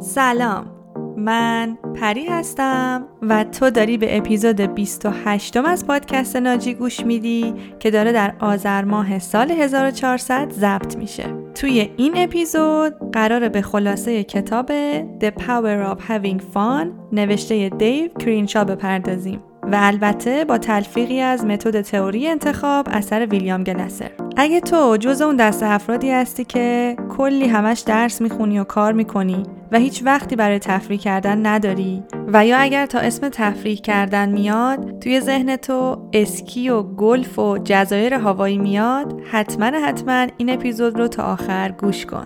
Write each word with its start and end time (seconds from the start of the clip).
سلام. 0.00 0.66
من 1.16 1.78
پری 1.94 2.26
هستم 2.26 3.04
و 3.22 3.44
تو 3.44 3.70
داری 3.70 3.98
به 3.98 4.16
اپیزود 4.16 4.60
28 4.60 5.56
از 5.56 5.86
پادکست 5.86 6.36
ناجی 6.36 6.74
گوش 6.74 7.06
میدی 7.06 7.54
که 7.78 7.90
داره 7.90 8.12
در 8.12 8.34
آذر 8.40 8.84
ماه 8.84 9.18
سال 9.18 9.50
1400 9.50 10.52
ضبط 10.52 10.96
میشه. 10.96 11.24
توی 11.54 11.90
این 11.96 12.12
اپیزود 12.16 13.10
قرار 13.12 13.48
به 13.48 13.62
خلاصه 13.62 14.24
کتاب 14.24 14.66
The 15.18 15.30
Power 15.30 15.94
of 15.94 16.00
Having 16.08 16.40
Fun 16.54 16.86
نوشته 17.12 17.68
دیو 17.68 18.08
کرینشا 18.08 18.64
بپردازیم 18.64 19.42
و 19.62 19.76
البته 19.80 20.44
با 20.44 20.58
تلفیقی 20.58 21.20
از 21.20 21.44
متد 21.44 21.80
تئوری 21.80 22.28
انتخاب 22.28 22.88
اثر 22.90 23.26
ویلیام 23.26 23.64
گلسر. 23.64 24.10
اگه 24.36 24.60
تو 24.60 24.96
جز 24.96 25.22
اون 25.22 25.36
دست 25.36 25.62
افرادی 25.62 26.10
هستی 26.10 26.44
که 26.44 26.96
کلی 27.16 27.48
همش 27.48 27.80
درس 27.80 28.20
می‌خونی 28.20 28.58
و 28.58 28.64
کار 28.64 28.92
می‌کنی 28.92 29.42
و 29.72 29.78
هیچ 29.78 30.02
وقتی 30.04 30.36
برای 30.36 30.58
تفریح 30.58 30.98
کردن 30.98 31.46
نداری. 31.46 32.02
و 32.32 32.46
یا 32.46 32.58
اگر 32.58 32.86
تا 32.86 32.98
اسم 32.98 33.28
تفریح 33.28 33.76
کردن 33.76 34.28
میاد 34.28 34.98
توی 34.98 35.20
ذهن 35.20 35.56
تو 35.56 36.08
اسکی 36.12 36.68
و 36.68 36.82
گلف 36.82 37.38
و 37.38 37.58
جزایر 37.64 38.14
هوایی 38.14 38.58
میاد 38.58 39.20
حتما 39.30 39.66
حتما 39.66 40.26
این 40.36 40.50
اپیزود 40.50 40.98
رو 40.98 41.08
تا 41.08 41.22
آخر 41.22 41.72
گوش 41.72 42.06
کن. 42.06 42.24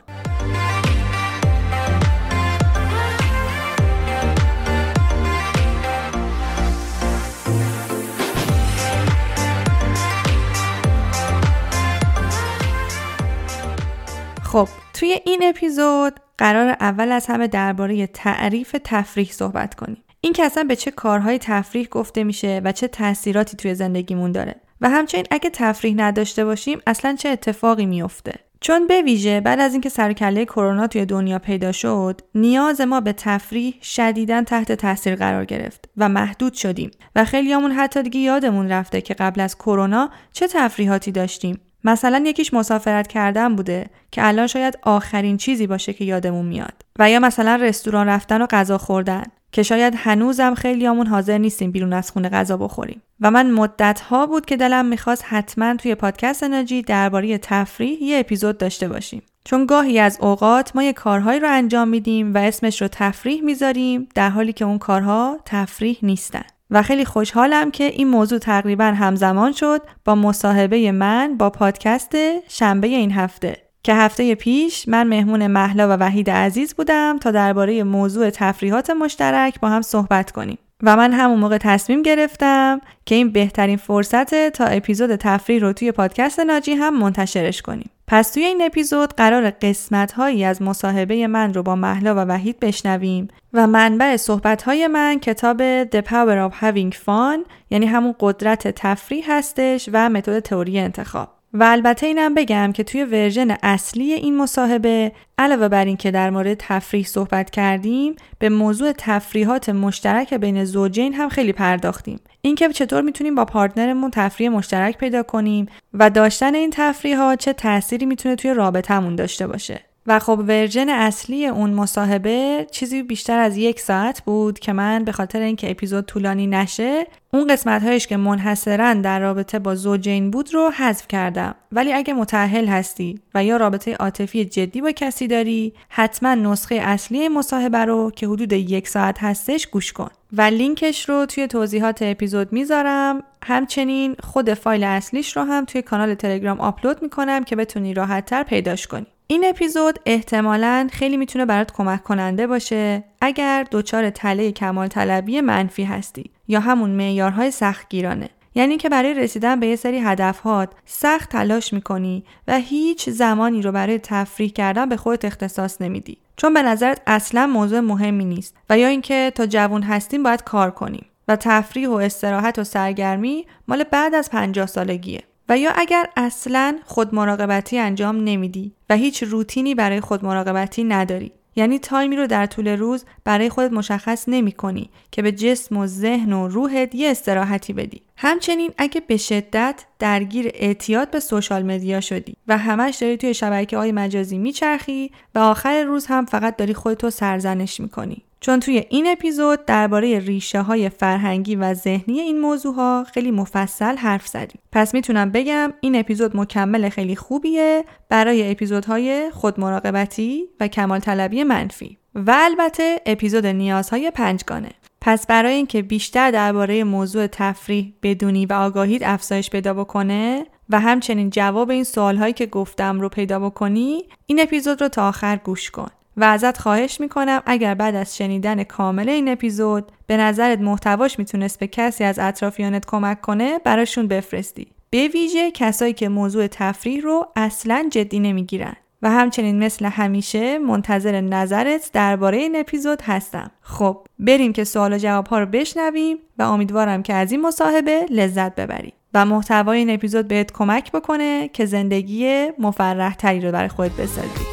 خب 14.42 14.68
توی 15.02 15.20
این 15.24 15.40
اپیزود 15.44 16.20
قرار 16.38 16.68
اول 16.68 17.12
از 17.12 17.26
همه 17.26 17.48
درباره 17.48 18.06
تعریف 18.06 18.76
تفریح 18.84 19.30
صحبت 19.32 19.74
کنیم. 19.74 20.04
این 20.20 20.32
که 20.32 20.44
اصلا 20.44 20.64
به 20.64 20.76
چه 20.76 20.90
کارهای 20.90 21.38
تفریح 21.38 21.88
گفته 21.88 22.24
میشه 22.24 22.60
و 22.64 22.72
چه 22.72 22.88
تاثیراتی 22.88 23.56
توی 23.56 23.74
زندگیمون 23.74 24.32
داره. 24.32 24.54
و 24.80 24.90
همچنین 24.90 25.26
اگه 25.30 25.50
تفریح 25.50 25.94
نداشته 25.96 26.44
باشیم 26.44 26.80
اصلا 26.86 27.14
چه 27.14 27.28
اتفاقی 27.28 27.86
میافته 27.86 28.34
چون 28.60 28.86
به 28.86 29.02
ویژه 29.02 29.40
بعد 29.40 29.60
از 29.60 29.72
اینکه 29.72 29.88
سرکله 29.88 30.44
کرونا 30.44 30.86
توی 30.86 31.06
دنیا 31.06 31.38
پیدا 31.38 31.72
شد 31.72 32.20
نیاز 32.34 32.80
ما 32.80 33.00
به 33.00 33.12
تفریح 33.12 33.74
شدیدا 33.82 34.42
تحت 34.42 34.72
تاثیر 34.72 35.16
قرار 35.16 35.44
گرفت 35.44 35.88
و 35.96 36.08
محدود 36.08 36.52
شدیم. 36.52 36.90
و 37.16 37.24
خیلیامون 37.24 37.72
حتی 37.72 38.02
دیگه 38.02 38.20
یادمون 38.20 38.68
رفته 38.68 39.00
که 39.00 39.14
قبل 39.14 39.40
از 39.40 39.56
کرونا 39.56 40.10
چه 40.32 40.48
تفریحاتی 40.48 41.12
داشتیم. 41.12 41.60
مثلا 41.84 42.22
یکیش 42.26 42.54
مسافرت 42.54 43.06
کردن 43.06 43.56
بوده 43.56 43.86
که 44.10 44.26
الان 44.26 44.46
شاید 44.46 44.78
آخرین 44.82 45.36
چیزی 45.36 45.66
باشه 45.66 45.92
که 45.92 46.04
یادمون 46.04 46.46
میاد. 46.46 46.74
و 46.98 47.10
یا 47.10 47.20
مثلا 47.20 47.56
رستوران 47.56 48.06
رفتن 48.06 48.42
و 48.42 48.46
غذا 48.46 48.78
خوردن 48.78 49.24
که 49.52 49.62
شاید 49.62 49.94
هنوزم 49.96 50.54
خیلیامون 50.54 51.06
حاضر 51.06 51.38
نیستیم 51.38 51.70
بیرون 51.70 51.92
از 51.92 52.10
خونه 52.10 52.28
غذا 52.28 52.56
بخوریم. 52.56 53.02
و 53.20 53.30
من 53.30 53.50
مدت 53.50 54.00
ها 54.00 54.26
بود 54.26 54.46
که 54.46 54.56
دلم 54.56 54.84
می‌خواست 54.84 55.24
حتما 55.28 55.76
توی 55.76 55.94
پادکست 55.94 56.42
انرژی 56.42 56.82
درباره 56.82 57.38
تفریح 57.38 58.02
یه 58.02 58.18
اپیزود 58.18 58.58
داشته 58.58 58.88
باشیم. 58.88 59.22
چون 59.44 59.66
گاهی 59.66 59.98
از 59.98 60.18
اوقات 60.20 60.76
ما 60.76 60.82
یه 60.82 60.92
کارهایی 60.92 61.40
رو 61.40 61.48
انجام 61.50 61.88
میدیم 61.88 62.34
و 62.34 62.38
اسمش 62.38 62.82
رو 62.82 62.88
تفریح 62.88 63.42
می‌ذاریم 63.42 64.08
در 64.14 64.30
حالی 64.30 64.52
که 64.52 64.64
اون 64.64 64.78
کارها 64.78 65.38
تفریح 65.44 65.98
نیستن. 66.02 66.44
و 66.72 66.82
خیلی 66.82 67.04
خوشحالم 67.04 67.70
که 67.70 67.84
این 67.84 68.08
موضوع 68.08 68.38
تقریبا 68.38 68.84
همزمان 68.84 69.52
شد 69.52 69.82
با 70.04 70.14
مصاحبه 70.14 70.92
من 70.92 71.36
با 71.38 71.50
پادکست 71.50 72.16
شنبه 72.48 72.86
این 72.86 73.12
هفته 73.12 73.56
که 73.82 73.94
هفته 73.94 74.34
پیش 74.34 74.88
من 74.88 75.08
مهمون 75.08 75.46
محلا 75.46 75.88
و 75.88 75.92
وحید 75.92 76.30
عزیز 76.30 76.74
بودم 76.74 77.18
تا 77.18 77.30
درباره 77.30 77.82
موضوع 77.82 78.30
تفریحات 78.30 78.90
مشترک 78.90 79.60
با 79.60 79.68
هم 79.68 79.82
صحبت 79.82 80.30
کنیم 80.30 80.58
و 80.82 80.96
من 80.96 81.12
همون 81.12 81.38
موقع 81.38 81.58
تصمیم 81.58 82.02
گرفتم 82.02 82.80
که 83.06 83.14
این 83.14 83.32
بهترین 83.32 83.76
فرصته 83.76 84.48
تا 84.48 84.64
اپیزود 84.64 85.16
تفریح 85.16 85.60
رو 85.60 85.72
توی 85.72 85.92
پادکست 85.92 86.40
ناجی 86.40 86.72
هم 86.72 86.98
منتشرش 86.98 87.62
کنیم. 87.62 87.90
پس 88.14 88.30
توی 88.30 88.44
این 88.44 88.62
اپیزود 88.62 89.14
قراره 89.14 89.50
قسمت 89.50 90.12
هایی 90.12 90.44
از 90.44 90.62
مصاحبه 90.62 91.26
من 91.26 91.54
رو 91.54 91.62
با 91.62 91.76
مهلا 91.76 92.14
و 92.14 92.18
وحید 92.18 92.60
بشنویم 92.60 93.28
و 93.52 93.66
منبع 93.66 94.16
صحبت 94.16 94.62
های 94.62 94.86
من 94.86 95.18
کتاب 95.18 95.84
The 95.84 96.02
Power 96.02 96.50
of 96.50 96.54
Having 96.60 96.94
Fun 97.06 97.50
یعنی 97.70 97.86
همون 97.86 98.14
قدرت 98.20 98.68
تفریح 98.68 99.24
هستش 99.28 99.88
و 99.92 100.08
متد 100.08 100.40
تئوری 100.40 100.78
انتخاب. 100.78 101.41
و 101.54 101.62
البته 101.62 102.06
اینم 102.06 102.34
بگم 102.34 102.72
که 102.72 102.84
توی 102.84 103.04
ورژن 103.04 103.56
اصلی 103.62 104.12
این 104.12 104.36
مصاحبه 104.36 105.12
علاوه 105.38 105.68
بر 105.68 105.84
اینکه 105.84 106.10
در 106.10 106.30
مورد 106.30 106.54
تفریح 106.54 107.04
صحبت 107.04 107.50
کردیم 107.50 108.16
به 108.38 108.48
موضوع 108.48 108.92
تفریحات 108.98 109.68
مشترک 109.68 110.34
بین 110.34 110.64
زوجین 110.64 111.14
هم 111.14 111.28
خیلی 111.28 111.52
پرداختیم. 111.52 112.20
اینکه 112.40 112.68
چطور 112.68 113.00
می‌تونیم 113.00 113.34
با 113.34 113.44
پارتنرمون 113.44 114.10
تفریح 114.10 114.48
مشترک 114.48 114.98
پیدا 114.98 115.22
کنیم 115.22 115.66
و 115.94 116.10
داشتن 116.10 116.54
این 116.54 116.70
تفریحات 116.72 117.38
چه 117.38 117.52
تأثیری 117.52 118.06
می‌تونه 118.06 118.36
توی 118.36 118.54
رابطمون 118.54 119.16
داشته 119.16 119.46
باشه. 119.46 119.91
و 120.06 120.18
خب 120.18 120.44
ورژن 120.48 120.88
اصلی 120.88 121.46
اون 121.46 121.70
مصاحبه 121.70 122.66
چیزی 122.70 123.02
بیشتر 123.02 123.38
از 123.38 123.56
یک 123.56 123.80
ساعت 123.80 124.22
بود 124.24 124.58
که 124.58 124.72
من 124.72 125.04
به 125.04 125.12
خاطر 125.12 125.40
اینکه 125.40 125.70
اپیزود 125.70 126.06
طولانی 126.06 126.46
نشه 126.46 127.06
اون 127.32 127.46
قسمت 127.46 127.82
هایش 127.82 128.06
که 128.06 128.16
منحصرا 128.16 128.94
در 128.94 129.20
رابطه 129.20 129.58
با 129.58 129.74
زوجین 129.74 130.30
بود 130.30 130.54
رو 130.54 130.70
حذف 130.70 131.08
کردم. 131.08 131.54
ولی 131.72 131.92
اگه 131.92 132.14
متأهل 132.14 132.66
هستی 132.66 133.20
و 133.34 133.44
یا 133.44 133.56
رابطه 133.56 133.94
عاطفی 133.94 134.44
جدی 134.44 134.80
با 134.80 134.92
کسی 134.92 135.26
داری 135.26 135.72
حتما 135.88 136.34
نسخه 136.34 136.74
اصلی 136.74 137.28
مصاحبه 137.28 137.78
رو 137.78 138.10
که 138.10 138.26
حدود 138.26 138.52
یک 138.52 138.88
ساعت 138.88 139.18
هستش 139.18 139.66
گوش 139.66 139.92
کن. 139.92 140.10
و 140.32 140.42
لینکش 140.42 141.08
رو 141.08 141.26
توی 141.26 141.46
توضیحات 141.46 141.98
اپیزود 142.02 142.52
می‌ذارم. 142.52 143.22
همچنین 143.42 144.16
خود 144.22 144.54
فایل 144.54 144.84
اصلیش 144.84 145.36
رو 145.36 145.42
هم 145.42 145.64
توی 145.64 145.82
کانال 145.82 146.14
تلگرام 146.14 146.60
آپلود 146.60 147.02
می‌کنم 147.02 147.44
که 147.44 147.56
بتونی 147.56 147.94
راحتتر 147.94 148.42
پیداش 148.42 148.86
کنی. 148.86 149.06
این 149.26 149.44
اپیزود 149.46 149.98
احتمالا 150.06 150.88
خیلی 150.92 151.16
می‌تونه 151.16 151.46
برات 151.46 151.72
کمک 151.72 152.02
کننده 152.02 152.46
باشه 152.46 153.04
اگر 153.20 153.66
دچار 153.70 154.10
تله 154.10 154.52
کمال 154.52 154.88
طلبی 154.88 155.40
منفی 155.40 155.84
هستی 155.84 156.30
یا 156.48 156.60
همون 156.60 156.90
معیارهای 156.90 157.50
سختگیرانه. 157.50 158.28
یعنی 158.54 158.76
که 158.76 158.88
برای 158.88 159.14
رسیدن 159.14 159.60
به 159.60 159.66
یه 159.66 159.76
سری 159.76 159.98
هدفهات 159.98 160.72
سخت 160.84 161.30
تلاش 161.30 161.72
می‌کنی 161.72 162.24
و 162.48 162.58
هیچ 162.58 163.10
زمانی 163.10 163.62
رو 163.62 163.72
برای 163.72 163.98
تفریح 163.98 164.50
کردن 164.50 164.88
به 164.88 164.96
خودت 164.96 165.24
اختصاص 165.24 165.82
نمیدی. 165.82 166.18
چون 166.36 166.54
به 166.54 166.62
نظرت 166.62 167.02
اصلا 167.06 167.46
موضوع 167.46 167.80
مهمی 167.80 168.24
نیست 168.24 168.56
و 168.70 168.78
یا 168.78 168.88
اینکه 168.88 169.32
تا 169.34 169.46
جوون 169.46 169.82
هستیم 169.82 170.22
باید 170.22 170.44
کار 170.44 170.70
کنیم 170.70 171.06
و 171.28 171.36
تفریح 171.36 171.88
و 171.88 171.92
استراحت 171.92 172.58
و 172.58 172.64
سرگرمی 172.64 173.46
مال 173.68 173.84
بعد 173.84 174.14
از 174.14 174.30
پنجاه 174.30 174.66
سالگیه. 174.66 175.22
و 175.52 175.58
یا 175.58 175.70
اگر 175.76 176.08
اصلا 176.16 176.78
خود 176.84 177.14
مراقبتی 177.14 177.78
انجام 177.78 178.16
نمیدی 178.16 178.72
و 178.90 178.96
هیچ 178.96 179.22
روتینی 179.22 179.74
برای 179.74 180.00
خود 180.00 180.24
مراقبتی 180.24 180.84
نداری 180.84 181.32
یعنی 181.56 181.78
تایمی 181.78 182.16
رو 182.16 182.26
در 182.26 182.46
طول 182.46 182.68
روز 182.68 183.04
برای 183.24 183.48
خودت 183.48 183.72
مشخص 183.72 184.24
نمی 184.28 184.52
کنی 184.52 184.90
که 185.10 185.22
به 185.22 185.32
جسم 185.32 185.76
و 185.76 185.86
ذهن 185.86 186.32
و 186.32 186.48
روحت 186.48 186.94
یه 186.94 187.10
استراحتی 187.10 187.72
بدی. 187.72 188.02
همچنین 188.16 188.70
اگه 188.78 189.00
به 189.00 189.16
شدت 189.16 189.84
درگیر 189.98 190.50
اعتیاد 190.54 191.10
به 191.10 191.20
سوشال 191.20 191.62
مدیا 191.62 192.00
شدی 192.00 192.36
و 192.48 192.58
همش 192.58 192.96
داری 192.96 193.16
توی 193.16 193.34
شبکه 193.34 193.76
های 193.76 193.92
مجازی 193.92 194.38
میچرخی 194.38 195.10
و 195.34 195.38
آخر 195.38 195.82
روز 195.82 196.06
هم 196.06 196.26
فقط 196.26 196.56
داری 196.56 196.74
خودتو 196.74 197.10
سرزنش 197.10 197.80
می‌کنی. 197.80 198.24
چون 198.42 198.60
توی 198.60 198.84
این 198.88 199.06
اپیزود 199.06 199.64
درباره 199.64 200.18
ریشه 200.18 200.62
های 200.62 200.88
فرهنگی 200.88 201.56
و 201.56 201.74
ذهنی 201.74 202.20
این 202.20 202.40
موضوع 202.40 202.74
ها 202.74 203.04
خیلی 203.14 203.30
مفصل 203.30 203.96
حرف 203.96 204.26
زدیم. 204.26 204.60
پس 204.72 204.94
می‌تونم 204.94 205.30
بگم 205.30 205.72
این 205.80 205.96
اپیزود 205.96 206.36
مکمل 206.36 206.88
خیلی 206.88 207.16
خوبیه 207.16 207.84
برای 208.08 208.50
اپیزودهای 208.50 209.30
خودمراقبتی 209.30 210.44
و 210.60 210.68
کمال 210.68 210.98
طلبی 210.98 211.44
منفی. 211.44 211.98
و 212.14 212.34
البته 212.36 213.00
اپیزود 213.06 213.46
نیازهای 213.46 214.10
پنجگانه. 214.10 214.70
پس 215.00 215.26
برای 215.26 215.54
اینکه 215.54 215.82
بیشتر 215.82 216.30
درباره 216.30 216.84
موضوع 216.84 217.26
تفریح 217.26 217.92
بدونی 218.02 218.46
و 218.46 218.52
آگاهید 218.52 219.04
افزایش 219.04 219.50
پیدا 219.50 219.74
بکنه 219.74 220.46
و 220.68 220.80
همچنین 220.80 221.30
جواب 221.30 221.70
این 221.70 221.84
سوالهایی 221.84 222.32
که 222.32 222.46
گفتم 222.46 223.00
رو 223.00 223.08
پیدا 223.08 223.38
بکنی 223.38 224.02
این 224.26 224.40
اپیزود 224.40 224.82
رو 224.82 224.88
تا 224.88 225.08
آخر 225.08 225.36
گوش 225.36 225.70
کن. 225.70 225.90
و 226.16 226.24
ازت 226.24 226.58
خواهش 226.58 227.00
می‌کنم 227.00 227.42
اگر 227.46 227.74
بعد 227.74 227.94
از 227.94 228.16
شنیدن 228.16 228.64
کامل 228.64 229.08
این 229.08 229.28
اپیزود 229.28 229.92
به 230.06 230.16
نظرت 230.16 230.60
محتواش 230.60 231.18
می‌تونست 231.18 231.58
به 231.58 231.66
کسی 231.66 232.04
از 232.04 232.18
اطرافیانت 232.18 232.86
کمک 232.86 233.20
کنه 233.20 233.58
براشون 233.58 234.08
بفرستی. 234.08 234.66
به 234.90 235.08
ویژه 235.08 235.50
کسایی 235.50 235.92
که 235.92 236.08
موضوع 236.08 236.46
تفریح 236.46 237.02
رو 237.02 237.26
اصلا 237.36 237.88
جدی 237.90 238.20
نمی‌گیرن. 238.20 238.76
و 239.02 239.10
همچنین 239.10 239.58
مثل 239.58 239.84
همیشه 239.84 240.58
منتظر 240.58 241.20
نظرت 241.20 241.90
درباره 241.92 242.38
این 242.38 242.56
اپیزود 242.56 243.02
هستم. 243.02 243.50
خب 243.60 244.06
بریم 244.18 244.52
که 244.52 244.64
سوال 244.64 244.92
و 244.92 244.98
جواب 244.98 245.26
ها 245.26 245.38
رو 245.38 245.46
بشنویم 245.46 246.18
و 246.38 246.42
امیدوارم 246.42 247.02
که 247.02 247.14
از 247.14 247.32
این 247.32 247.40
مصاحبه 247.40 248.06
لذت 248.10 248.54
ببری 248.54 248.92
و 249.14 249.26
محتوای 249.26 249.78
این 249.78 249.90
اپیزود 249.90 250.28
بهت 250.28 250.52
کمک 250.52 250.92
بکنه 250.92 251.48
که 251.48 251.66
زندگی 251.66 252.46
مفرح 252.58 253.14
تری 253.14 253.40
رو 253.40 253.52
برای 253.52 253.68
خودت 253.68 253.92
بسازی. 253.92 254.51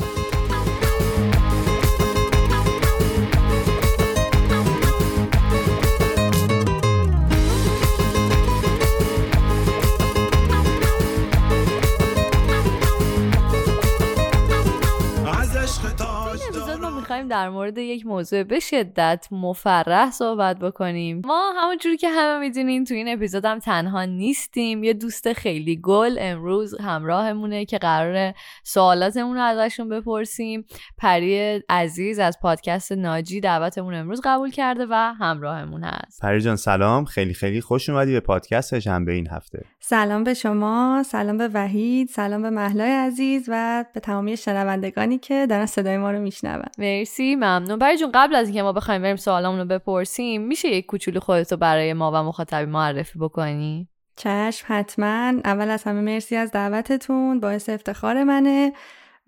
در 17.30 17.50
مورد 17.50 17.78
یک 17.78 18.06
موضوع 18.06 18.44
به 18.44 18.60
شدت 18.60 19.28
مفرح 19.32 20.12
صحبت 20.12 20.60
بکنیم. 20.60 21.22
ما 21.26 21.52
همونجوری 21.58 21.98
که 21.98 22.10
همه 22.10 22.40
می‌دونین 22.40 22.86
تو 22.86 22.94
این 22.94 23.08
اپیزود 23.08 23.46
هم 23.46 23.60
تنها 23.60 24.06
نیستیم. 24.06 24.84
یه 24.84 24.94
دوست 24.94 25.34
خیلی 25.34 25.82
گل 25.82 26.18
امروز 26.20 26.76
همراهمونه 26.82 27.66
که 27.66 27.78
قرار 27.78 28.34
سوالاتمون 28.64 29.36
رو 29.36 29.44
ازشون 29.44 29.90
بپرسیم. 29.90 30.66
پری 30.98 31.62
عزیز 31.70 32.20
از 32.20 32.38
پادکست 32.42 32.92
ناجی 32.92 33.40
دعوتمون 33.40 33.94
امروز 33.94 34.22
قبول 34.24 34.52
کرده 34.52 34.86
و 34.90 35.14
همراهمون 35.20 35.84
هست. 35.84 36.22
پری 36.22 36.42
جان 36.42 36.56
سلام. 36.56 37.06
خیلی 37.06 37.34
خیلی 37.34 37.62
خوش 37.62 37.90
اومدی 37.90 38.12
به 38.12 38.20
پادکست 38.20 38.80
شنبه 38.80 39.14
این 39.14 39.28
هفته. 39.32 39.66
سلام 39.80 40.24
به 40.24 40.34
شما 40.34 41.04
سلام 41.06 41.38
به 41.38 41.48
وحید 41.48 42.08
سلام 42.08 42.42
به 42.42 42.50
محلای 42.50 42.92
عزیز 42.92 43.46
و 43.48 43.86
به 43.94 44.00
تمامی 44.00 44.38
شنوندگانی 44.38 45.18
که 45.18 45.48
دارن 45.50 45.66
صدای 45.66 45.98
ما 45.98 46.12
رو 46.12 46.20
میشنون. 46.20 46.66
مرسی. 46.78 47.19
ممنون. 47.22 47.80
برای 47.80 47.98
جون 47.98 48.12
قبل 48.14 48.36
از 48.36 48.48
اینکه 48.48 48.64
ما 48.64 48.74
بخوایم 48.74 49.02
بریم 49.02 49.16
سوالامون 49.16 49.60
رو 49.60 49.66
بپرسیم 49.66 50.42
میشه 50.42 50.68
یک 50.68 50.86
کوچولو 50.86 51.20
خودتو 51.20 51.58
برای 51.58 51.94
ما 51.94 52.12
و 52.12 52.24
مخاطبی 52.24 52.66
معرفی 52.66 53.20
بکنی؟ 53.20 53.88
چشم 54.16 54.66
حتما. 54.68 55.34
اول 55.46 55.70
از 55.70 55.84
همه 55.84 56.02
مرسی 56.02 56.36
از 56.36 56.52
دعوتتون 56.52 57.40
باعث 57.40 57.70
افتخار 57.70 58.24
منه 58.24 58.74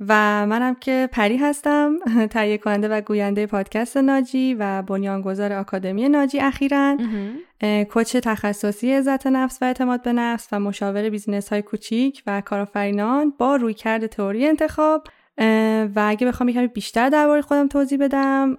و 0.07 0.45
منم 0.45 0.75
که 0.75 1.09
پری 1.11 1.37
هستم 1.37 1.95
تهیه 2.33 2.57
کننده 2.57 2.87
و 2.87 3.01
گوینده 3.01 3.47
پادکست 3.47 3.97
ناجی 3.97 4.53
و 4.59 4.81
بنیانگذار 4.81 5.53
آکادمی 5.53 6.09
ناجی 6.09 6.39
اخیرا. 6.39 6.97
کوچ 7.89 8.17
تخصصی 8.17 8.93
عزت 8.93 9.27
نفس 9.27 9.61
و 9.61 9.65
اعتماد 9.65 10.01
به 10.01 10.13
نفس 10.13 10.47
و 10.51 10.59
مشاور 10.59 11.09
بیزینس 11.09 11.49
های 11.49 11.61
کوچیک 11.61 12.23
و 12.27 12.41
کارآفرینان 12.41 13.33
با 13.37 13.55
رویکرد 13.55 14.07
تئوری 14.07 14.47
انتخاب. 14.47 15.07
و 15.95 16.05
اگه 16.07 16.27
بخوام 16.27 16.49
یکمی 16.49 16.67
بیشتر 16.67 17.09
درباره 17.09 17.41
خودم 17.41 17.67
توضیح 17.67 17.97
بدم 18.01 18.55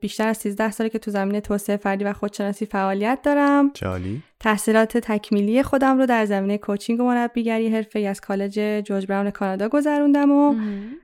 بیشتر 0.00 0.28
از 0.28 0.36
13 0.36 0.70
ساله 0.70 0.90
که 0.90 0.98
تو 0.98 1.10
زمینه 1.10 1.40
توسعه 1.40 1.76
فردی 1.76 2.04
و 2.04 2.12
خودشناسی 2.12 2.66
فعالیت 2.66 3.18
دارم. 3.22 3.70
جالی. 3.74 4.22
تحصیلات 4.44 4.98
تکمیلی 4.98 5.62
خودم 5.62 5.98
رو 5.98 6.06
در 6.06 6.24
زمینه 6.24 6.58
کوچینگ 6.58 7.00
و 7.00 7.04
مربیگری 7.04 7.68
حرفه 7.68 8.00
از 8.00 8.20
کالج 8.20 8.60
جورج 8.84 9.06
براون 9.06 9.30
کانادا 9.30 9.68
گذروندم 9.68 10.32
و 10.32 10.54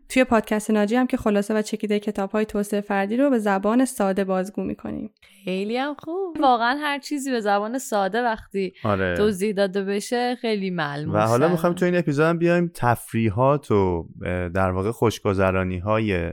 توی 0.08 0.24
پادکست 0.24 0.70
ناجی 0.70 0.96
هم 0.96 1.06
که 1.06 1.16
خلاصه 1.16 1.54
و 1.54 1.62
چکیده 1.62 1.98
کتاب 1.98 2.30
های 2.30 2.44
توسعه 2.44 2.80
فردی 2.80 3.16
رو 3.16 3.30
به 3.30 3.38
زبان 3.38 3.84
ساده 3.84 4.24
بازگو 4.24 4.62
می‌کنیم. 4.62 5.10
خیلی 5.44 5.76
هم 5.76 5.94
خوب. 5.98 6.36
واقعا 6.40 6.78
هر 6.82 6.98
چیزی 6.98 7.30
به 7.30 7.40
زبان 7.40 7.78
ساده 7.78 8.22
وقتی 8.22 8.72
آره. 8.84 9.16
توضیح 9.16 9.52
داده 9.52 9.84
بشه 9.84 10.36
خیلی 10.40 10.70
معلوم 10.70 11.14
و 11.14 11.18
حالا 11.18 11.48
می‌خوایم 11.48 11.74
تو 11.74 11.84
این 11.84 11.96
اپیزود 11.96 12.26
هم 12.26 12.38
بیایم 12.38 12.70
تفریحات 12.74 13.70
و 13.70 14.08
در 14.54 14.70
واقع 14.70 14.90
خوشگذرانی 14.90 15.78
های 15.78 16.32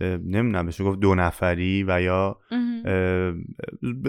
نمی‌دونم 0.00 0.66
بشه 0.66 0.84
گفت 0.84 1.00
دو 1.00 1.14
نفری 1.14 1.84
و 1.88 2.02
یا 2.02 2.38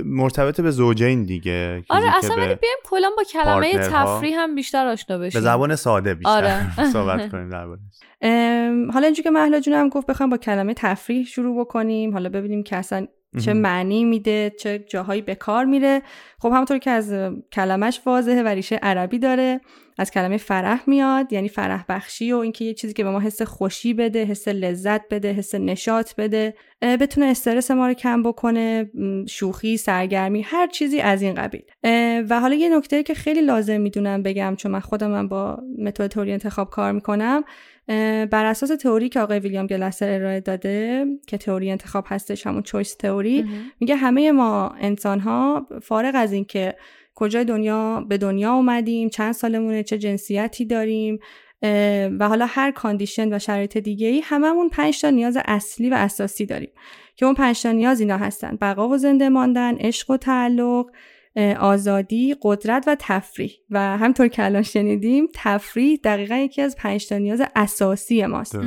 مرتبط 0.06 0.62
به 0.62 0.72
زوجین 0.72 1.24
دیگه 1.24 1.84
آره 1.90 2.18
اصلا 2.18 2.36
ولی 2.36 2.56
بیایم 2.56 2.78
کلا 2.84 3.10
با 3.18 3.24
کلمه 3.24 3.74
تفریح 3.74 4.36
هم 4.38 4.56
بیشتر 4.56 4.88
آشنا 4.88 5.18
بشیم. 5.18 5.42
به 5.42 5.46
زبان 5.46 5.76
ساده 5.76 6.14
بیشتر. 6.14 6.30
آره. 6.32 6.86
صحبت 6.94 7.32
کنیم 7.32 7.50
درباره 7.50 7.80
حالا 8.94 9.06
اینجوری 9.06 9.24
که 9.24 9.32
مهلا 9.32 9.60
جونم 9.60 9.90
گفت 9.90 10.08
بخوام 10.08 10.30
با 10.30 10.38
کلمه 10.38 10.74
تفریح 10.74 11.26
شروع 11.26 11.60
بکنیم. 11.60 12.14
حالا 12.14 12.30
ببینیم 12.30 12.64
که 12.64 12.76
اصلا 12.76 13.08
چه 13.46 13.54
معنی 13.54 14.04
میده 14.04 14.52
چه 14.60 14.86
جاهایی 14.88 15.22
به 15.22 15.36
کار 15.36 15.66
میره. 15.66 16.02
خب 16.40 16.50
همونطور 16.50 16.78
که 16.78 16.92
از 16.92 17.14
کلمش 17.52 18.02
واضحه 18.06 18.44
و 18.44 18.48
ریشه 18.48 18.76
عربی 18.76 19.20
داره 19.20 19.62
از 19.98 20.12
کلمه 20.12 20.38
فرح 20.38 20.84
میاد 20.88 21.34
یعنی 21.34 21.50
فرح 21.50 21.86
بخشی 21.90 22.32
و 22.32 22.38
اینکه 22.38 22.66
یه 22.66 22.74
چیزی 22.74 22.94
که 22.94 23.04
به 23.04 23.10
ما 23.10 23.20
حس 23.20 23.42
خوشی 23.42 23.94
بده 23.94 24.26
حس 24.26 24.48
لذت 24.48 25.10
بده 25.10 25.34
حس 25.34 25.56
نشاط 25.56 26.16
بده 26.16 26.54
بتونه 26.82 27.26
استرس 27.26 27.72
ما 27.72 27.88
رو 27.88 27.94
کم 27.94 28.24
بکنه 28.24 28.92
شوخی 29.28 29.78
سرگرمی 29.78 30.42
هر 30.42 30.68
چیزی 30.68 31.00
از 31.00 31.22
این 31.22 31.34
قبیل. 31.34 31.64
و 32.30 32.40
حالا 32.40 32.56
یه 32.56 32.78
نکته 32.78 33.04
که 33.04 33.14
خیلی 33.14 33.42
لازم 33.42 33.82
می‌دونم 33.82 34.24
بگم 34.24 34.56
چون 34.56 34.72
من 34.72 34.80
خودم 34.80 35.10
من 35.10 35.28
با 35.28 35.58
متد 35.78 36.08
توری 36.08 36.32
انتخاب 36.32 36.70
کار 36.70 36.92
می‌کنم 36.92 37.44
بر 38.32 38.46
اساس 38.46 38.70
تئوری 38.70 39.10
که 39.10 39.20
آقای 39.20 39.40
ویلیام 39.40 39.68
گلستر 39.68 40.10
ارائه 40.10 40.40
داده 40.40 41.06
که 41.28 41.38
تئوری 41.38 41.72
انتخاب 41.72 42.06
هستش 42.08 42.48
همون 42.48 42.64
چویس 42.64 42.96
تئوری 42.96 43.46
میگه 43.80 43.96
همه 43.96 44.32
ما 44.32 44.70
انسان 44.70 45.20
ها 45.20 45.68
فارغ 45.82 46.12
از 46.16 46.34
اینکه 46.34 46.76
کجای 47.16 47.46
دنیا 47.46 48.06
به 48.10 48.18
دنیا 48.18 48.54
اومدیم 48.54 49.10
چند 49.10 49.32
سالمونه 49.32 49.84
چه 49.84 49.98
جنسیتی 49.98 50.66
داریم 50.66 51.20
و 52.20 52.28
حالا 52.28 52.46
هر 52.50 52.72
کاندیشن 52.72 53.34
و 53.34 53.40
شرایط 53.40 53.78
دیگه 53.78 54.08
ای 54.08 54.22
هممون 54.24 54.70
پنج 54.70 55.02
تا 55.02 55.10
نیاز 55.10 55.38
اصلی 55.46 55.90
و 55.90 55.94
اساسی 55.94 56.46
داریم. 56.46 56.72
که 57.16 57.26
اون 57.26 57.36
پنج 57.36 57.64
تا 57.64 57.72
نیاز 57.72 58.00
اینا 58.00 58.18
هستن. 58.18 58.58
بقا 58.62 58.90
و 58.90 58.98
زنده 58.98 59.30
ماندن 59.30 59.76
عشق 59.76 60.10
و 60.10 60.18
تعلق 60.18 60.86
آزادی 61.60 62.36
قدرت 62.42 62.84
و 62.88 62.96
تفریح. 63.00 63.52
و 63.70 63.98
همطور 63.98 64.28
که 64.28 64.46
الان 64.46 64.62
شنیدیم 64.62 65.28
تفریح 65.34 66.00
دقیقا 66.04 66.36
یکی 66.36 66.62
از 66.62 66.76
پنج 66.76 67.08
تا 67.08 67.18
نیاز 67.18 67.42
اساسی 67.56 68.26
ماست. 68.26 68.60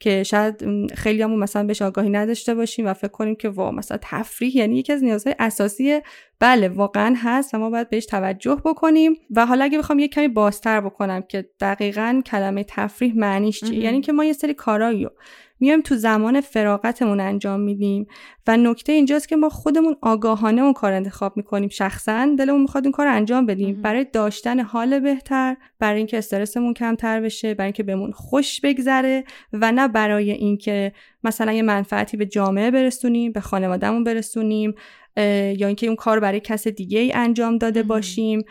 که 0.00 0.22
شاید 0.22 0.64
خیلی 0.94 1.22
همون 1.22 1.38
مثلا 1.38 1.66
بهش 1.66 1.82
آگاهی 1.82 2.10
نداشته 2.10 2.54
باشیم 2.54 2.86
و 2.86 2.92
فکر 2.92 3.08
کنیم 3.08 3.34
که 3.34 3.48
وا 3.48 3.70
مثلا 3.70 3.98
تفریح 4.02 4.56
یعنی 4.56 4.78
یکی 4.78 4.92
از 4.92 5.04
نیازهای 5.04 5.36
اساسی 5.38 6.00
بله 6.40 6.68
واقعا 6.68 7.14
هست 7.18 7.54
و 7.54 7.58
ما 7.58 7.70
باید 7.70 7.90
بهش 7.90 8.06
توجه 8.06 8.62
بکنیم. 8.64 9.14
و 9.30 9.46
حالا 9.46 9.64
اگه 9.64 9.78
بخوام 9.78 9.98
یک 9.98 10.14
کمی 10.14 10.28
بازتر 10.28 10.80
بکنم 10.80 11.22
که 11.22 11.50
دقیقا 11.60 12.22
کلمه 12.26 12.64
تفریح 12.68 13.12
معنیش 13.16 13.60
چیه 13.64 13.78
یعنی 13.78 14.00
که 14.00 14.12
ما 14.12 14.24
یه 14.24 14.32
سری 14.32 14.54
کارایی 14.54 15.08
میایم 15.60 15.80
تو 15.80 15.94
زمان 15.96 16.40
فراغتمون 16.40 17.20
انجام 17.20 17.60
میدیم. 17.60 18.06
و 18.46 18.56
نکته 18.56 18.92
اینجاست 18.92 19.28
که 19.28 19.36
ما 19.36 19.48
خودمون 19.48 19.96
آگاهانه 20.02 20.62
اون 20.62 20.72
کار 20.72 20.92
انتخاب 20.92 21.36
می‌کنیم. 21.36 21.68
شخصا 21.68 22.34
دلمون 22.38 22.62
می‌خواد 22.62 22.84
اون 22.84 22.92
کار 22.92 23.06
انجام 23.06 23.46
بدیم. 23.46 23.82
برای 23.82 24.06
داشتن 24.12 24.60
حال 24.60 25.00
بهتر 25.00 25.56
برای 25.78 25.98
اینکه 25.98 26.18
استرسمون 26.18 26.74
کمتر 26.74 27.20
بشه 27.20 27.54
برای 27.54 27.66
اینکه 27.66 27.82
بهمون 27.82 28.12
خوش 28.12 28.60
بگذره 28.60 29.24
و 29.52 29.72
نه 29.72 29.88
برای 29.88 30.30
اینکه 30.30 30.92
مثلا 31.24 31.52
یه 31.52 31.62
منفعتی 31.62 32.16
به 32.16 32.26
جامعه 32.26 32.70
برسونیم 32.70 33.32
به 33.32 33.40
خانوادهمون 33.40 34.04
برسونیم. 34.04 34.74
یا 35.16 35.66
اینکه 35.66 35.86
اون 35.86 35.96
کار 35.96 36.20
برای 36.20 36.40
کس 36.40 36.68
دیگه 36.68 37.00
ای 37.00 37.12
انجام 37.12 37.58
داده 37.58 37.82
باشیم. 37.82 38.42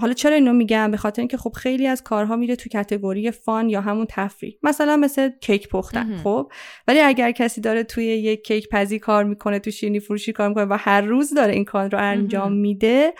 حالا 0.00 0.12
چرا 0.16 0.34
اینو 0.34 0.52
میگم؟ 0.52 0.90
به 0.90 0.96
خاطر 0.96 1.22
اینکه 1.22 1.36
خب 1.36 1.52
خیلی 1.52 1.86
از 1.86 2.02
کارها 2.02 2.36
میره 2.36 2.56
تو 2.56 2.68
کتگوری 2.68 3.30
فان 3.30 3.68
یا 3.68 3.80
همون 3.80 4.06
تفریح. 4.10 4.54
مثلا 4.62 4.96
مثل 4.96 5.30
کیک 5.40 5.68
پختن 5.68 6.16
خب؟ 6.24 6.52
ولی 6.88 7.00
اگر 7.00 7.30
کسی 7.30 7.60
داره 7.60 7.82
توی 7.82 8.04
یک 8.04 8.42
کیک 8.42 8.68
پزی 8.68 8.98
کار 8.98 9.24
می‌کنه 9.24 9.58
تو 9.58 9.70
شیرینی 9.70 10.00
فروشی 10.00 10.32
کار 10.32 10.48
می‌کنه 10.48 10.64
و 10.64 10.76
هر 10.80 11.00
روز 11.00 11.34
داره 11.34 11.52
این 11.52 11.64
کار 11.64 11.88
رو 11.88 11.98
انجام 11.98 12.52
میده 12.52 13.12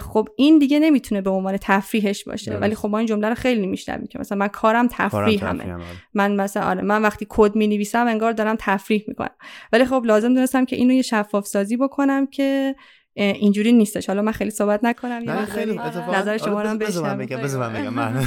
خب 0.00 0.28
این 0.36 0.58
دیگه 0.58 0.78
نمی‌تونه 0.78 1.20
به 1.20 1.30
عنوان 1.30 1.56
تفریحش 1.60 2.24
باشه. 2.24 2.56
ولی 2.56 2.74
خب 2.74 2.88
ما 2.88 2.98
این 2.98 3.06
جمله 3.06 3.28
رو 3.28 3.34
خیلی 3.34 3.66
میشنویم 3.66 4.06
که 4.06 4.18
مثلا 4.18 4.38
من 4.38 4.48
کارم 4.48 4.88
تفریح 4.90 5.44
همه 5.44 5.76
من 6.14 6.36
مثلا 6.36 6.62
آره 6.62 6.82
من 6.82 7.02
وقتی 7.02 7.26
کد 7.28 7.56
می 7.56 7.66
نویسم 7.66 8.06
انگار 8.06 8.32
دارم 8.32 8.56
تفریح 8.58 9.04
می‌کنم. 9.08 9.36
ولی 9.72 9.84
خب 9.84 10.02
لازم 10.04 10.34
دونستم 10.34 10.64
که 10.64 10.76
اینو 10.76 10.94
یه 10.94 11.02
شفاف 11.02 11.46
سازی 11.46 11.76
بکنم 11.76 12.26
که 12.26 12.74
اینجوری 13.14 13.72
نیستش. 13.72 14.06
حالا 14.06 14.22
من 14.22 14.32
خیلی 14.32 14.50
صحبت 14.50 14.80
نکنم 14.84 15.22
نه 15.26 15.44
خیلی 15.44 15.78
نظر 16.12 16.36
شما 16.36 16.62
رو 16.62 16.78
بشنوم 16.78 17.18
بگم 17.18 17.38
بگم. 17.72 17.94
من 17.94 18.26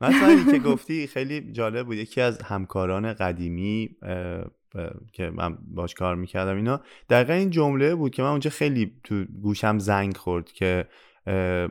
مثلا 0.00 0.52
که 0.52 0.58
گفتی 0.58 1.06
خیلی 1.06 1.52
جالب 1.52 1.86
بود. 1.86 1.96
یکی 1.96 2.20
از 2.20 2.42
همکاران 2.42 3.12
قدیمی 3.12 3.90
که 5.12 5.30
من 5.30 5.58
باش 5.74 5.94
کار 5.94 6.16
می‌کردم 6.16 6.56
اینا. 6.56 6.80
دقیقا 7.10 7.32
این 7.32 7.50
جمله 7.50 7.94
بود 7.94 8.14
که 8.14 8.22
من 8.22 8.28
اونجا 8.28 8.50
خیلی 8.50 8.92
تو 9.04 9.24
گوشم 9.24 9.78
زنگ 9.78 10.16
خورد 10.16 10.52
که 10.52 10.88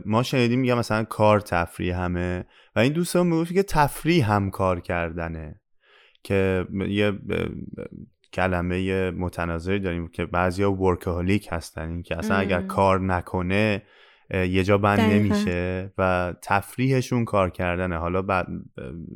ما 0.05 0.23
شنیدیم 0.23 0.59
میگم 0.59 0.77
مثلا 0.77 1.03
کار 1.03 1.39
تفریح 1.39 1.99
همه 1.99 2.45
و 2.75 2.79
این 2.79 2.93
دوستان 2.93 3.27
می‌گفت 3.27 3.53
که 3.53 3.63
تفریح 3.63 4.31
هم 4.31 4.51
کار 4.51 4.79
کردنه. 4.79 5.61
که 6.23 6.67
یه 6.87 7.13
کلمه 8.33 9.11
متناظری 9.11 9.79
داریم 9.79 10.07
که 10.07 10.25
بعضیا 10.25 10.71
ورکهولیک 10.71 11.47
هستن 11.51 11.89
این 11.89 12.03
که 12.03 12.17
اصلا 12.17 12.37
اگر 12.37 12.61
کار 12.61 12.99
نکنه 12.99 13.83
یه 14.31 14.63
جا 14.63 14.77
بند 14.77 14.99
نمیشه 14.99 15.91
و 15.97 16.33
تفریحشون 16.41 17.25
کار 17.25 17.49
کردنه. 17.49 17.97
حالا 17.97 18.21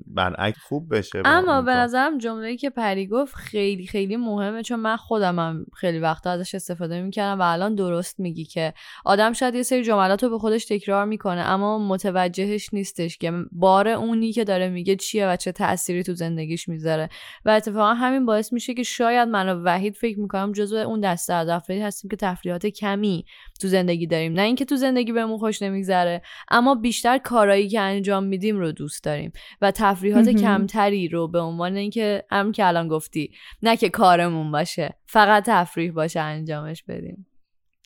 برعکس 0.07 0.59
خوب 0.59 0.95
بشه 0.95 1.21
اما 1.25 1.61
به 1.61 1.71
نظرم 1.71 2.17
جمله‌ای 2.17 2.57
که 2.57 2.69
پری 2.69 3.07
گفت 3.07 3.35
خیلی 3.35 3.87
خیلی 3.87 4.17
مهمه 4.17 4.63
چون 4.63 4.79
من 4.79 4.97
خودم 4.97 5.39
هم 5.39 5.65
خیلی 5.75 5.99
وقتا 5.99 6.31
ازش 6.31 6.55
استفاده 6.55 7.01
می‌کردم 7.01 7.39
و 7.39 7.43
الان 7.43 7.75
درست 7.75 8.19
میگی 8.19 8.45
که 8.45 8.73
آدم 9.05 9.33
شاید 9.33 9.55
یه 9.55 9.63
سری 9.63 9.83
جملات 9.83 10.23
رو 10.23 10.29
به 10.29 10.39
خودش 10.39 10.65
تکرار 10.65 11.05
می‌کنه 11.05 11.41
اما 11.41 11.77
متوجهش 11.77 12.73
نیستش 12.73 13.17
که 13.17 13.31
بار 13.51 13.87
اونی 13.87 14.31
که 14.31 14.43
داره 14.43 14.69
میگه 14.69 14.95
چیه 14.95 15.27
و 15.27 15.35
چه 15.35 15.51
تأثیری 15.51 16.03
تو 16.03 16.13
زندگیش 16.13 16.69
می‌ذاره. 16.69 17.09
و 17.45 17.49
اتفاقا 17.49 17.93
همین 17.93 18.25
باعث 18.25 18.53
میشه 18.53 18.73
که 18.73 18.83
شاید 18.83 19.29
من 19.29 19.49
و 19.49 19.63
وحید 19.63 19.95
فکر 19.95 20.19
می‌کنم 20.19 20.51
جزو 20.51 20.75
اون 20.75 20.99
دسته 20.99 21.33
از 21.33 21.49
افرادی 21.49 21.81
هستیم 21.81 22.09
که 22.09 22.17
تفریحات 22.17 22.65
کمی 22.65 23.25
تو 23.59 23.67
زندگی 23.67 24.07
داریم. 24.07 24.33
نه 24.33 24.41
اینکه 24.41 24.65
تو 24.65 24.75
زندگی 24.75 25.11
بهمون 25.11 25.37
خوش 25.37 25.61
نمیگذره 25.61 26.21
اما 26.51 26.75
بیشتر 26.75 27.17
کارایی 27.17 27.69
که 27.69 27.81
انجام 27.81 28.23
میدیم 28.23 28.59
رو 28.59 28.71
دوست 28.71 29.03
داریم 29.03 29.31
و 29.61 29.71
تفریحات 29.71 30.29
کمتری 30.29 31.07
رو 31.07 31.27
به 31.27 31.39
عنوان 31.39 31.75
اینکه 31.75 32.23
هم 32.31 32.51
که 32.51 32.67
الان 32.67 32.87
گفتی 32.87 33.31
نه 33.63 33.77
که 33.77 33.89
کارمون 33.89 34.51
باشه 34.51 34.97
فقط 35.05 35.43
تفریح 35.45 35.91
باشه 35.91 36.19
انجامش 36.19 36.83
بدیم. 36.83 37.25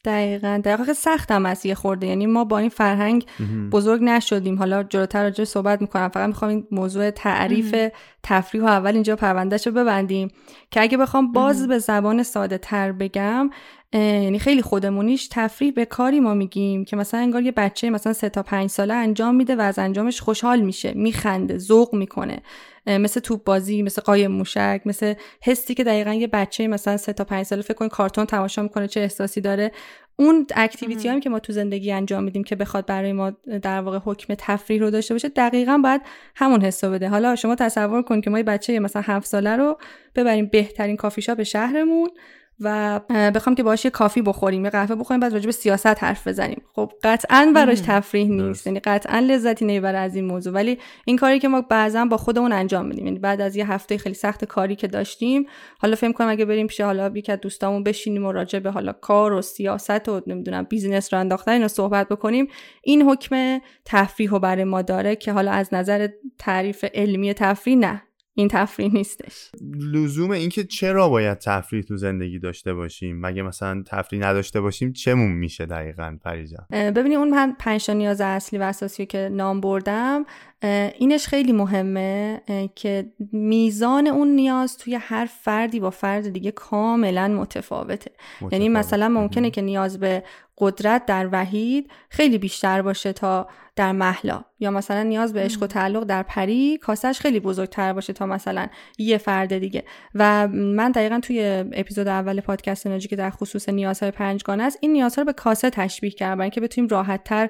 دقیقا. 0.05 0.61
دقیقا 0.65 0.93
سخت 0.93 1.31
هم 1.31 1.45
از 1.45 1.65
یه 1.65 1.75
خورده. 1.75 2.07
یعنی 2.07 2.25
ما 2.25 2.43
با 2.43 2.57
این 2.57 2.69
فرهنگ 2.69 3.25
بزرگ 3.71 4.03
نشدیم. 4.03 4.59
حالا 4.59 4.83
جلوتر 4.83 5.23
راجع 5.23 5.43
صحبت 5.43 5.81
می‌کنم. 5.81 6.09
فقط 6.09 6.27
می‌خوام 6.27 6.51
این 6.51 6.67
موضوع 6.71 7.09
تعریف 7.09 7.75
تفریح 8.23 8.63
و 8.63 8.65
اول 8.65 8.93
اینجا 8.93 9.15
پروندهش 9.15 9.67
رو 9.67 9.73
ببندیم 9.73 10.31
که 10.71 10.81
اگه 10.81 10.97
بخوام 10.97 11.31
باز 11.31 11.67
به 11.67 11.77
زبان 11.77 12.23
ساده 12.23 12.57
تر 12.57 12.91
بگم 12.91 13.49
یعنی 13.93 14.39
خیلی 14.39 14.61
خودمونیش 14.61 15.27
تفریح 15.31 15.71
به 15.71 15.85
کاری 15.85 16.19
ما 16.19 16.33
میگیم 16.33 16.85
که 16.85 16.95
مثلا 16.95 17.19
انگار 17.19 17.41
یه 17.41 17.51
بچه 17.51 17.89
مثلا 17.89 18.13
سه 18.13 18.29
تا 18.29 18.43
پنج 18.43 18.69
ساله 18.69 18.93
انجام 18.93 19.35
میده 19.35 19.55
و 19.55 19.61
از 19.61 19.79
انجامش 19.79 20.21
خوشحال 20.21 20.61
میشه 20.61 20.93
میخنده 20.93 21.57
ذوق 21.57 21.95
می‌کنه. 21.95 22.39
مثل 22.87 23.19
توپ 23.19 23.43
بازی 23.43 23.81
مثل 23.81 24.01
قایم 24.01 24.31
موشک 24.31 24.81
مثل 24.85 25.13
حسی 25.41 25.73
که 25.73 25.83
دقیقا 25.83 26.13
یه 26.13 26.27
بچه 26.27 26.67
مثلا 26.67 26.97
سه 26.97 27.13
تا 27.13 27.23
پنج 27.23 27.45
ساله 27.45 27.61
فکر 27.61 27.73
کن 27.73 27.87
کارتون 27.87 28.25
تماشا 28.25 28.61
می‌کنه 28.61 28.87
چه 28.87 28.99
احساسی 28.99 29.41
داره. 29.41 29.71
اون 30.15 30.47
اکتیویتی 30.55 31.07
هایی 31.07 31.19
که 31.19 31.29
ما 31.29 31.39
تو 31.39 31.53
زندگی 31.53 31.91
انجام 31.91 32.23
میدیم 32.23 32.43
که 32.43 32.55
بخواد 32.55 32.85
برای 32.85 33.13
ما 33.13 33.29
در 33.61 33.81
واقع 33.81 33.99
حکم 34.05 34.33
تفریح 34.37 34.81
رو 34.81 34.89
داشته 34.89 35.13
باشه 35.13 35.29
دقیقا 35.29 35.77
باید 35.77 36.01
همون 36.35 36.61
حسو 36.61 36.91
بده. 36.91 37.09
حالا 37.09 37.35
شما 37.35 37.55
تصور 37.55 38.01
کن 38.01 38.21
که 38.21 38.29
ما 38.29 38.37
یه 38.37 38.43
بچه 38.43 38.79
مثلا 38.79 39.01
هفت 39.05 39.27
ساله 39.27 39.55
رو 39.55 39.77
ببریم 40.15 40.45
بهترین 40.45 40.97
کافی 40.97 41.21
شاپ 41.21 41.43
شهرمون 41.43 42.09
و 42.59 42.99
بخوام 43.09 43.55
که 43.55 43.63
باشه 43.63 43.89
کافی 43.89 44.21
بخوریم 44.21 44.63
یه 44.65 44.69
قهوه 44.69 44.95
بخوریم 44.95 45.19
بعد 45.19 45.33
راجع 45.33 45.45
به 45.45 45.51
سیاست 45.51 46.03
حرف 46.03 46.27
بزنیم. 46.27 46.61
خب 46.75 46.91
قطعا 47.03 47.51
براش 47.55 47.79
تفریح 47.79 48.27
نیست 48.27 48.67
یعنی 48.67 48.79
قطعا 48.79 49.19
لذتی 49.19 49.65
نمی‌بره 49.65 49.97
از 49.97 50.15
این 50.15 50.25
موضوع. 50.25 50.53
ولی 50.53 50.77
این 51.05 51.17
کاری 51.17 51.39
که 51.39 51.47
ما 51.47 51.61
بعضا 51.61 52.05
با 52.05 52.17
خودمون 52.17 52.51
انجام 52.51 52.85
میدیم 52.85 53.05
یعنی 53.05 53.19
بعد 53.19 53.41
از 53.41 53.55
یه 53.55 53.71
هفته 53.71 53.97
خیلی 53.97 54.15
سخت 54.15 54.45
کاری 54.45 54.75
که 54.75 54.87
داشتیم 54.87 55.45
حالا 55.79 55.95
فکر 55.95 56.11
کنم 56.11 56.29
اگه 56.29 56.45
بریم 56.45 56.67
پیش 56.67 56.81
حالا 56.81 57.11
یکی 57.15 57.31
از 57.31 57.39
دوستامون 57.39 57.83
بشینیم 57.83 58.25
و 58.25 58.31
راجع 58.31 58.59
به 58.59 58.71
حالا 58.71 58.91
کار 58.91 59.33
و 59.33 59.41
سیاست 59.41 60.09
و 60.09 60.21
نمی‌دونم 60.27 60.63
بیزینس 60.63 61.13
رو 61.13 61.19
انداختن 61.19 61.51
اینو 61.51 61.67
صحبت 61.67 62.09
بکنیم. 62.09 62.47
این 62.83 63.01
حکم 63.01 63.59
تفریح 63.85 64.29
رو 64.29 64.39
برای 64.39 64.63
ما 64.63 64.81
داره 64.81 65.15
که 65.15 65.31
حالا 65.31 65.51
از 65.51 65.73
نظر 65.73 66.07
تعریف 66.39 66.85
علمی 66.93 67.33
تفریح 67.33 67.77
نه. 67.77 68.01
این 68.35 68.47
تفریح 68.47 68.93
نیستش. 68.93 69.51
لزوم 69.93 70.31
اینکه 70.31 70.63
چرا 70.63 71.09
باید 71.09 71.37
تفریح 71.37 71.83
تو 71.83 71.97
زندگی 71.97 72.39
داشته 72.39 72.73
باشیم؟ 72.73 73.19
مگه 73.21 73.41
مثلا 73.41 73.83
تفریح 73.87 74.21
نداشته 74.21 74.61
باشیم 74.61 74.93
چمون 74.93 75.31
میشه 75.31 75.65
دقیقا 75.65 76.17
پریجا 76.23 76.67
ببینید 76.71 77.17
اون 77.17 77.29
من 77.29 77.55
پنج 77.59 77.91
نیاز 77.91 78.21
اصلی 78.21 78.59
و 78.59 78.63
اساسی 78.63 79.05
که 79.05 79.29
نام 79.31 79.61
بردم 79.61 80.25
اینش 80.97 81.27
خیلی 81.27 81.51
مهمه 81.51 82.41
که 82.75 83.05
میزان 83.31 84.07
اون 84.07 84.27
نیاز 84.27 84.77
توی 84.77 84.95
هر 84.95 85.25
فردی 85.25 85.79
با 85.79 85.89
فرد 85.89 86.29
دیگه 86.29 86.51
کاملا 86.51 87.27
متفاوته. 87.27 88.11
یعنی 88.51 88.69
مثلا 88.69 89.09
ممکنه 89.09 89.49
که 89.49 89.61
نیاز 89.61 89.99
به 89.99 90.23
قدرت 90.57 91.05
در 91.05 91.29
وحید 91.31 91.91
خیلی 92.09 92.37
بیشتر 92.37 92.81
باشه 92.81 93.13
تا 93.13 93.47
در 93.75 93.91
محلا. 93.91 94.43
یا 94.59 94.71
مثلا 94.71 95.03
نیاز 95.03 95.33
به 95.33 95.39
عشق 95.39 95.63
و 95.63 95.67
تعلق 95.67 96.03
در 96.03 96.23
پری 96.23 96.77
کاسش 96.77 97.19
خیلی 97.19 97.39
بزرگتر 97.39 97.93
باشه 97.93 98.13
تا 98.13 98.25
مثلا 98.25 98.67
یه 98.97 99.17
فرد 99.17 99.57
دیگه. 99.57 99.83
و 100.15 100.47
من 100.47 100.91
دقیقا 100.91 101.19
توی 101.19 101.63
اپیزود 101.73 102.07
اول 102.07 102.39
پادکست 102.41 102.87
انرژی 102.87 103.07
که 103.07 103.15
در 103.15 103.29
خصوص 103.29 103.69
نیازهای 103.69 104.11
پنجگانه 104.11 104.63
است 104.63 104.77
این 104.81 104.93
نیازها 104.93 105.21
رو 105.21 105.25
به 105.25 105.33
کاسه 105.33 105.69
تشبیه 105.69 106.11
کردم 106.11 106.49
که 106.49 106.61
بتونیم 106.61 106.87
راحت 106.89 107.23
تر 107.23 107.49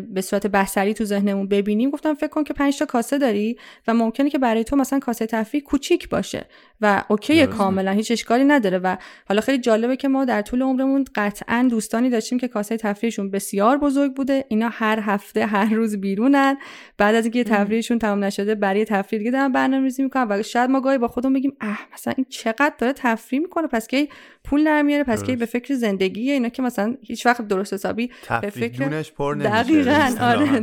به 0.00 0.20
صورت 0.20 0.46
بصری 0.46 0.94
تو 0.94 1.04
ذهنمون 1.04 1.48
ببینیم. 1.48 1.90
گفتم 1.90 2.14
فکر 2.14 2.28
کن 2.28 2.43
که 2.44 2.54
5 2.54 2.78
تا 2.78 2.86
کاسه 2.86 3.18
داری 3.18 3.58
و 3.88 3.94
ممکنه 3.94 4.30
که 4.30 4.38
برای 4.38 4.64
تو 4.64 4.76
مثلا 4.76 4.98
کاسه 4.98 5.26
تفریح 5.26 5.62
کوچیک 5.62 6.08
باشه. 6.08 6.46
و 6.80 7.04
اوکی 7.08 7.46
کاملا 7.46 7.90
هیچ 7.90 8.12
اشکالی 8.12 8.44
نداره. 8.44 8.78
و 8.78 8.96
حالا 9.28 9.40
خیلی 9.40 9.58
جالبه 9.58 9.96
که 9.96 10.08
ما 10.08 10.24
در 10.24 10.42
طول 10.42 10.62
عمرمون 10.62 11.04
قطعا 11.14 11.68
دوستانی 11.70 12.10
داشتیم 12.10 12.38
که 12.38 12.48
کاسه 12.48 12.76
تفریحشون 12.76 13.30
بسیار 13.30 13.78
بزرگ 13.78 14.14
بوده. 14.14 14.44
اینا 14.48 14.68
هر 14.72 15.00
هفته 15.02 15.46
هر 15.46 15.74
روز 15.74 15.96
بیرونن. 15.96 16.56
بعد 16.98 17.14
از 17.14 17.24
اینکه 17.24 17.44
تفریحشون 17.44 17.98
تمام 17.98 18.24
نشده 18.24 18.54
برای 18.54 18.84
تفریح 18.84 19.18
دیگه 19.18 19.30
دارن 19.30 19.52
برنامه‌ریزی 19.52 20.02
می‌کنن. 20.02 20.26
و 20.30 20.42
شاید 20.42 20.70
ما 20.70 20.80
گاهی 20.80 20.98
با 20.98 21.08
خودمون 21.08 21.32
بگیم 21.34 21.56
اه 21.60 21.78
مثلا 21.94 22.14
این 22.16 22.26
چقدر 22.28 22.74
داره 22.78 22.92
تفریح 22.92 23.40
می‌کنه. 23.40 23.66
پس 23.66 23.86
که 23.86 24.08
پول 24.44 24.64
در 24.64 24.82
میاره؟ 24.82 25.04
پس 25.04 25.22
که 25.22 25.36
به 25.36 25.46
فکر 25.46 25.74
زندگی 25.74 26.30
اینا 26.30 26.48
که 26.48 26.62
مثلا 26.62 26.96
هیچ 27.02 27.26
وقت 27.26 27.48
درست 27.48 27.74
حسابی 27.74 28.10
به 28.40 28.50
فکر 28.50 29.02
پر 29.02 29.34
نمیشه. 29.34 29.50
دقیقاً 29.50 30.14
آره 30.20 30.60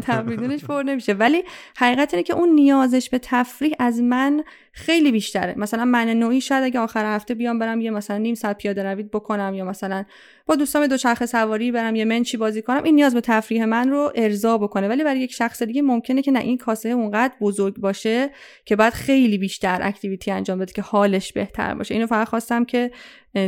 پر 0.67 0.83
نمیشه. 0.83 1.13
ولی 1.13 1.43
حقیقت 1.77 2.13
اینه 2.13 2.23
که 2.23 2.33
اون 2.33 2.49
نیازش 2.49 3.09
به 3.09 3.19
تفریح 3.19 3.75
از 3.79 4.01
من 4.01 4.43
خیلی 4.73 5.11
بیشتره. 5.11 5.53
مثلا 5.57 5.85
من 5.85 6.09
نوعی 6.09 6.41
شاید 6.41 6.63
اگه 6.63 6.79
آخر 6.79 7.15
هفته 7.15 7.33
بیام 7.33 7.59
برم 7.59 7.81
یه 7.81 7.91
مثلا 7.91 8.17
نیم 8.17 8.35
ساعت 8.35 8.57
پیاده 8.57 8.83
روید 8.83 9.11
بکنم 9.11 9.53
یا 9.53 9.65
مثلا 9.65 10.03
با 10.45 10.55
دوستام 10.55 10.87
دوچرخه 10.87 11.25
سواری 11.25 11.71
برم 11.71 11.95
یه 11.95 12.05
منچی 12.05 12.37
بازی 12.37 12.61
کنم 12.61 12.83
این 12.83 12.95
نیاز 12.95 13.13
به 13.13 13.21
تفریح 13.21 13.65
من 13.65 13.89
رو 13.89 14.11
ارضا 14.15 14.57
بکنه. 14.57 14.87
ولی 14.87 15.03
برای 15.03 15.19
یک 15.19 15.31
شخص 15.31 15.63
دیگه 15.63 15.81
ممکنه 15.81 16.21
که 16.21 16.31
نه 16.31 16.39
این 16.39 16.57
کاسه 16.57 16.89
اونقدر 16.89 17.33
بزرگ 17.41 17.75
باشه 17.77 18.29
که 18.65 18.75
بعد 18.75 18.93
خیلی 18.93 19.37
بیشتر 19.37 19.79
اکتیویتی 19.81 20.31
انجام 20.31 20.59
بده 20.59 20.73
که 20.73 20.81
حالش 20.81 21.33
بهتر 21.33 21.73
باشه. 21.73 21.93
اینو 21.93 22.07
فقط 22.07 22.27
خواستم 22.27 22.65
که 22.65 22.91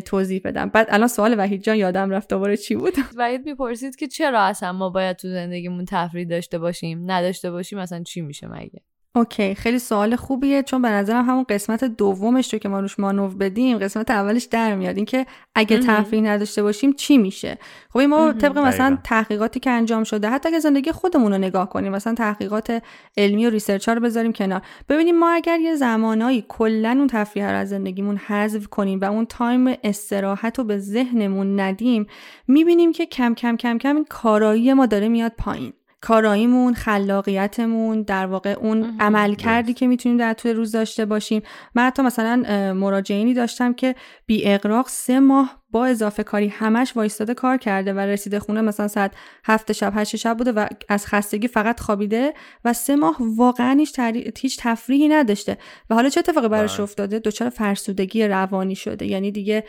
توضیح 0.06 0.42
بدم. 0.46 0.70
بعد 0.70 0.88
الان 0.90 1.08
سوال 1.08 1.36
وحید 1.38 1.64
جان 1.64 1.76
یادم 1.76 2.10
رفت 2.10 2.30
دوباره 2.30 2.58
چی 2.58 2.76
بود؟ 2.76 2.94
وحید 3.18 3.46
می‌پرسید 3.46 3.96
که 3.96 4.08
چرا 4.08 4.42
اصلا 4.42 4.74
ما 4.74 4.90
باید 4.90 5.18
تو 5.18 5.28
زندگیمون 5.28 5.86
تفریح 5.86 6.28
داشته 6.28 6.60
باشیم 6.60 7.12
نداشته 7.12 7.52
باشیم 7.52 7.80
اصلا 7.80 8.04
چی 8.04 8.22
میشه 8.22 8.48
مگه؟ 8.48 8.82
okay 9.16 9.56
خیلی 9.56 9.80
سوال 9.80 10.16
خوبیه 10.16 10.64
چون 10.64 10.82
به 10.82 10.90
نظرم 10.90 11.26
همون 11.26 11.46
قسمت 11.50 11.84
دومش 11.84 12.54
رو 12.54 12.60
که 12.60 12.70
ما 12.70 12.80
روش 12.80 13.00
مانور 13.00 13.36
بدیم 13.36 13.78
قسمت 13.78 14.12
اولش 14.12 14.44
در 14.44 14.76
میاد. 14.76 14.96
اینکه 14.96 15.26
اگه 15.56 15.78
تفریح 15.78 16.22
نداشته 16.22 16.64
باشیم 16.64 16.94
چی 16.94 17.18
میشه؟ 17.18 17.58
خب 17.90 18.00
ما 18.00 18.34
طبق 18.34 18.58
مثلا 18.58 18.98
تحقیقاتی 19.04 19.60
که 19.60 19.70
انجام 19.70 20.04
شده 20.04 20.30
حتی 20.30 20.50
اگه 20.50 20.60
زندگی 20.60 20.92
خودمون 20.92 21.32
رو 21.32 21.38
نگاه 21.38 21.70
کنیم 21.70 21.92
مثلا 21.92 22.14
تحقیقات 22.14 22.84
علمی 23.18 23.46
و 23.46 23.50
research 23.50 23.88
ها 23.90 23.94
رو 23.94 24.02
بذاریم 24.02 24.34
کنار. 24.34 24.62
ببینیم 24.90 25.20
ما 25.20 25.30
اگر 25.30 25.60
یه 25.60 25.76
زمانایی 25.76 26.46
کلا 26.48 26.90
اون 26.90 27.08
تفریح 27.08 27.50
رو 27.50 27.58
از 27.58 27.70
زندگیمون 27.70 28.18
حذف 28.18 28.68
کنیم 28.68 29.00
و 29.00 29.06
اون 29.06 29.26
time 29.26 29.76
استراحت 29.84 30.60
رو 30.60 30.64
به 30.64 30.78
ذهنمون 30.78 31.60
ندیم 31.60 32.08
می‌بینیم 32.48 32.92
که 32.92 33.06
کم 33.06 33.34
کم 33.34 33.56
کم 33.56 33.78
کم 33.78 33.96
این 33.96 34.06
کارایی 34.10 34.74
ما 34.74 34.86
داره 34.86 35.08
میاد 35.08 35.32
پایین. 35.38 35.74
کاراییمون 36.04 36.74
خلاقیتمون 36.74 38.02
در 38.02 38.26
واقع 38.26 38.52
اون 38.52 38.98
عمل 39.00 39.36
کردی 39.36 39.74
که 39.74 39.88
می‌تونیم 39.88 40.18
در 40.18 40.34
طول 40.34 40.56
روز 40.56 40.72
داشته 40.72 41.06
باشیم. 41.06 41.42
من 41.76 41.84
حتی 41.84 42.02
مثلا 42.02 42.74
مراجعینی 42.74 43.34
داشتم 43.34 43.74
که 43.74 43.96
بی 44.26 44.46
اقراق 44.46 44.88
سه 44.88 45.20
ماه 45.20 45.63
با 45.74 45.86
اضافه 45.86 46.24
کاری 46.24 46.48
همش 46.48 46.94
وایستاده 46.96 47.34
کار 47.34 47.58
کرده 47.58 47.94
و 47.94 48.00
رسیده 48.00 48.40
خونه 48.40 48.62
مثلا 48.62 48.88
ساعت 48.88 49.12
هفت 49.46 49.72
شب 49.72 49.94
هشت 49.96 50.16
شب 50.16 50.38
بوده 50.38 50.52
و 50.52 50.68
از 50.90 51.08
خستگی 51.08 51.48
فقط 51.48 51.80
خوابیده 51.80 52.34
و 52.66 52.74
سه 52.74 52.96
ماه 52.96 53.18
واقعا 53.20 53.76
هیچ, 53.80 54.00
هیچ 54.40 54.58
تفریحی 54.60 55.08
نداشته. 55.08 55.58
و 55.90 55.96
حالا 55.96 56.10
چه 56.10 56.20
اتفاقی 56.20 56.48
براش 56.48 56.74
بله. 56.74 56.84
افتاده؟ 56.84 57.20
دچار 57.20 57.50
فرسودگی 57.50 58.28
روانی 58.28 58.76
شده. 58.76 59.06
یعنی 59.06 59.32
دیگه 59.32 59.64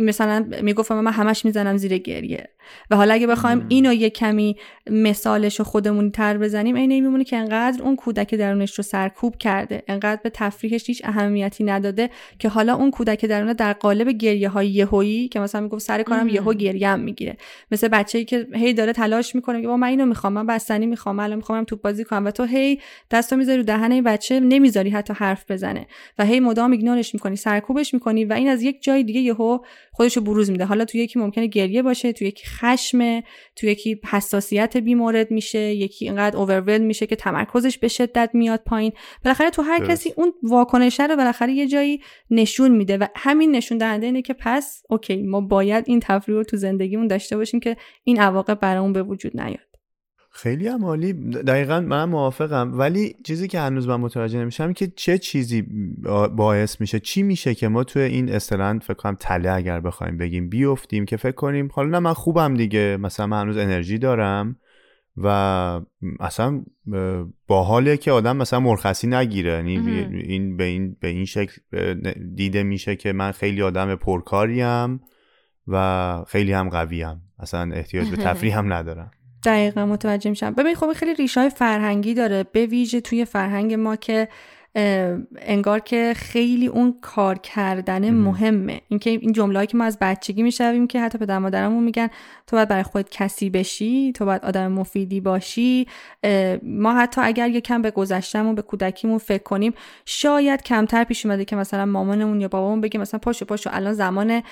مثلا 0.00 0.46
می‌گفتم 0.62 1.00
من 1.00 1.12
همش 1.12 1.44
می‌زنم 1.44 1.76
زیر 1.76 1.98
گریه. 1.98 2.48
و 2.90 2.96
حالا 2.96 3.14
اگه 3.14 3.26
بخوایم 3.26 3.66
اینو 3.68 3.92
یه 3.92 4.10
کمی 4.10 4.56
مثالش 4.90 5.58
رو 5.58 5.64
خودمون 5.64 6.10
تر 6.10 6.38
بزنیم 6.38 6.74
این 6.74 6.92
میمونه 6.92 7.24
که 7.24 7.36
انقدر 7.36 7.82
اون 7.82 7.96
کودک 7.96 8.34
درونش 8.34 8.78
رو 8.78 8.84
سرکوب 8.84 9.36
کرده. 9.36 9.82
انقدر 9.88 10.20
به 10.22 10.30
تفریحش 10.30 10.86
هیچ 10.86 11.02
اهمیتی 11.04 11.64
نداده 11.64 12.10
که 12.38 12.48
حالا 12.48 12.74
اون 12.74 12.90
کودک 12.90 13.24
درونه 13.24 13.54
در 13.54 13.72
قالب 13.72 14.08
گریه 14.08 14.48
های 14.48 14.68
یهویی 14.68 15.28
که 15.28 15.40
مثلا 15.46 15.60
می‌گفت 15.60 15.82
سر 15.82 16.02
کارم 16.02 16.28
یهو 16.28 16.54
گریم 16.54 16.98
می‌گیره. 16.98 17.36
مثل 17.70 17.88
بچه‌ای 17.88 18.24
که 18.24 18.46
هی 18.54 18.72
داره 18.72 18.92
تلاش 18.92 19.34
می‌کنه 19.34 19.62
که 19.62 19.68
من 19.68 19.86
اینو 19.88 20.06
می‌خوام 20.06 20.32
من 20.32 20.46
بستنی 20.46 20.86
می‌خوام 20.86 21.18
الان 21.18 21.36
می‌خوام 21.36 21.64
توپ 21.64 21.80
بازی 21.80 22.04
کنم 22.04 22.24
و 22.24 22.30
تو 22.30 22.44
هی 22.44 22.80
دستو 23.10 23.36
می‌ذاری 23.36 23.58
رو 23.58 23.64
دهن 23.64 23.92
این 23.92 24.04
بچه 24.04 24.40
نمی‌ذاری 24.40 24.90
حتی 24.90 25.12
حرف 25.12 25.50
بزنه. 25.50 25.86
و 26.18 26.24
هی 26.24 26.40
مدام 26.40 26.70
ایگنورش 26.70 27.14
می‌کنی 27.14 27.36
سرکوبش 27.36 27.94
می‌کنی 27.94 28.24
و 28.24 28.32
این 28.32 28.48
از 28.48 28.62
یک 28.62 28.82
جای 28.82 29.04
دیگه 29.04 29.20
یهو 29.20 29.58
خودشو 29.96 30.20
بروز 30.20 30.50
میده. 30.50 30.64
حالا 30.64 30.84
تو 30.84 30.98
یکی 30.98 31.18
ممکنه 31.18 31.46
گریه 31.46 31.82
باشه 31.82 32.12
تو 32.12 32.24
یکی 32.24 32.46
خشم 32.46 33.20
تو 33.56 33.66
یکی 33.66 34.00
حساسیت 34.10 34.76
بیمورد 34.76 35.30
میشه 35.30 35.58
یکی 35.58 36.04
اینقدر 36.04 36.36
اوورول 36.36 36.78
میشه 36.78 37.06
که 37.06 37.16
تمرکزش 37.16 37.78
به 37.78 37.88
شدت 37.88 38.30
میاد 38.32 38.60
پایین. 38.66 38.92
بالاخره 39.24 39.50
تو 39.50 39.62
هر 39.62 39.86
کسی 39.86 40.12
اون 40.16 40.32
واکنش 40.42 41.00
رو 41.00 41.16
بالاخره 41.16 41.52
یه 41.52 41.66
جایی 41.66 42.00
نشون 42.30 42.70
میده 42.70 42.98
و 42.98 43.06
همین 43.16 43.50
نشون 43.50 43.78
دهنده 43.78 44.06
اینه 44.06 44.22
که 44.22 44.34
پس 44.34 44.82
اوکی 44.90 45.22
ما 45.22 45.40
باید 45.40 45.84
این 45.86 46.00
تفریح 46.00 46.36
رو 46.36 46.44
تو 46.44 46.56
زندگیمون 46.56 47.06
داشته 47.06 47.36
باشیم 47.36 47.60
که 47.60 47.76
این 48.04 48.20
عواقب 48.20 48.60
برامون 48.60 48.92
به 48.92 49.02
وجود 49.02 49.40
نیاد. 49.40 49.65
خیلی 50.36 50.68
هم 50.68 50.84
عالی. 50.84 51.12
دقیقا 51.32 51.80
من 51.80 52.04
موافقم. 52.04 52.78
ولی 52.78 53.16
چیزی 53.24 53.48
که 53.48 53.60
هنوز 53.60 53.88
من 53.88 53.96
متوجه 53.96 54.38
نمیشم 54.38 54.72
که 54.72 54.92
چه 54.96 55.18
چیزی 55.18 55.62
باعث 56.36 56.80
میشه 56.80 57.00
چی 57.00 57.22
میشه 57.22 57.54
که 57.54 57.68
ما 57.68 57.84
توی 57.84 58.02
این 58.02 58.32
استرند 58.32 58.82
فکر 58.82 58.94
کنم 58.94 59.16
تله 59.20 59.50
اگر 59.50 59.80
بخوایم 59.80 60.16
بگیم 60.16 60.48
بیفتیم 60.48 61.04
که 61.04 61.16
فکر 61.16 61.32
کنیم 61.32 61.68
حالا 61.72 61.88
نه 61.88 61.98
من 61.98 62.12
خوبم 62.12 62.54
دیگه. 62.54 62.96
مثلا 63.00 63.26
من 63.26 63.40
هنوز 63.40 63.56
انرژی 63.56 63.98
دارم 63.98 64.56
و 65.16 65.28
اصلا 66.20 66.64
باحاله 67.46 67.96
که 67.96 68.12
آدم 68.12 68.36
مثلا 68.36 68.60
مرخصی 68.60 69.06
نگیره. 69.06 69.50
یعنی 69.50 69.78
این 70.22 70.56
به 70.56 70.64
این 70.64 70.96
به 71.00 71.08
این 71.08 71.24
شکل 71.24 71.52
دیده 72.34 72.62
میشه 72.62 72.96
که 72.96 73.12
من 73.12 73.32
خیلی 73.32 73.62
آدم 73.62 73.94
پرکاریم 73.94 75.00
و 75.68 76.24
خیلی 76.28 76.52
هم 76.52 76.68
قویم. 76.68 77.22
اصلا 77.38 77.74
احتیاج 77.74 78.10
به 78.10 78.16
تفریح 78.26 78.58
هم 78.58 78.72
ندارم. 78.72 79.10
دقیقا 79.46 79.86
متوجه 79.86 80.30
میشم. 80.30 80.50
ببین 80.50 80.74
خب 80.74 80.92
خیلی 80.92 81.14
ریشه 81.14 81.40
های 81.40 81.50
فرهنگی 81.50 82.14
داره 82.14 82.42
به 82.52 82.66
ویژه 82.66 83.00
توی 83.00 83.24
فرهنگ 83.24 83.74
ما 83.74 83.96
که 83.96 84.28
انگار 85.38 85.80
که 85.80 86.12
خیلی 86.16 86.66
اون 86.66 86.94
کار 87.00 87.38
کردن 87.38 88.10
مهمه. 88.10 88.80
اینکه 88.88 89.10
این 89.10 89.32
جمله 89.32 89.66
که 89.66 89.76
ما 89.76 89.84
از 89.84 89.98
بچگی 90.00 90.42
می‌شویم 90.42 90.86
که 90.86 91.00
حتی 91.00 91.18
پدر 91.18 91.38
مادرمون 91.38 91.84
میگن 91.84 92.08
تو 92.46 92.56
باید 92.56 92.68
برای 92.68 92.82
خودت 92.82 93.10
کسی 93.10 93.50
بشی 93.50 94.12
تو 94.12 94.24
باید 94.24 94.44
آدم 94.44 94.72
مفیدی 94.72 95.20
باشی. 95.20 95.86
ما 96.62 96.94
حتی 96.94 97.20
اگر 97.20 97.48
یکم 97.48 97.82
به 97.82 97.90
گذشتهمون 97.90 98.54
به 98.54 98.62
کودکیمون 98.62 99.18
فکر 99.18 99.42
کنیم 99.42 99.74
شاید 100.04 100.62
کمتر 100.62 101.04
پیش 101.04 101.26
اومده 101.26 101.44
که 101.44 101.56
مثلا 101.56 101.86
مامانمون 101.86 102.40
یا 102.40 102.48
بابامون 102.48 102.80
بگه 102.80 103.00
مثلا 103.00 103.20
پاشو 103.20 103.44
پاشو 103.44 103.70
الان 103.72 103.92
زمان 103.92 104.42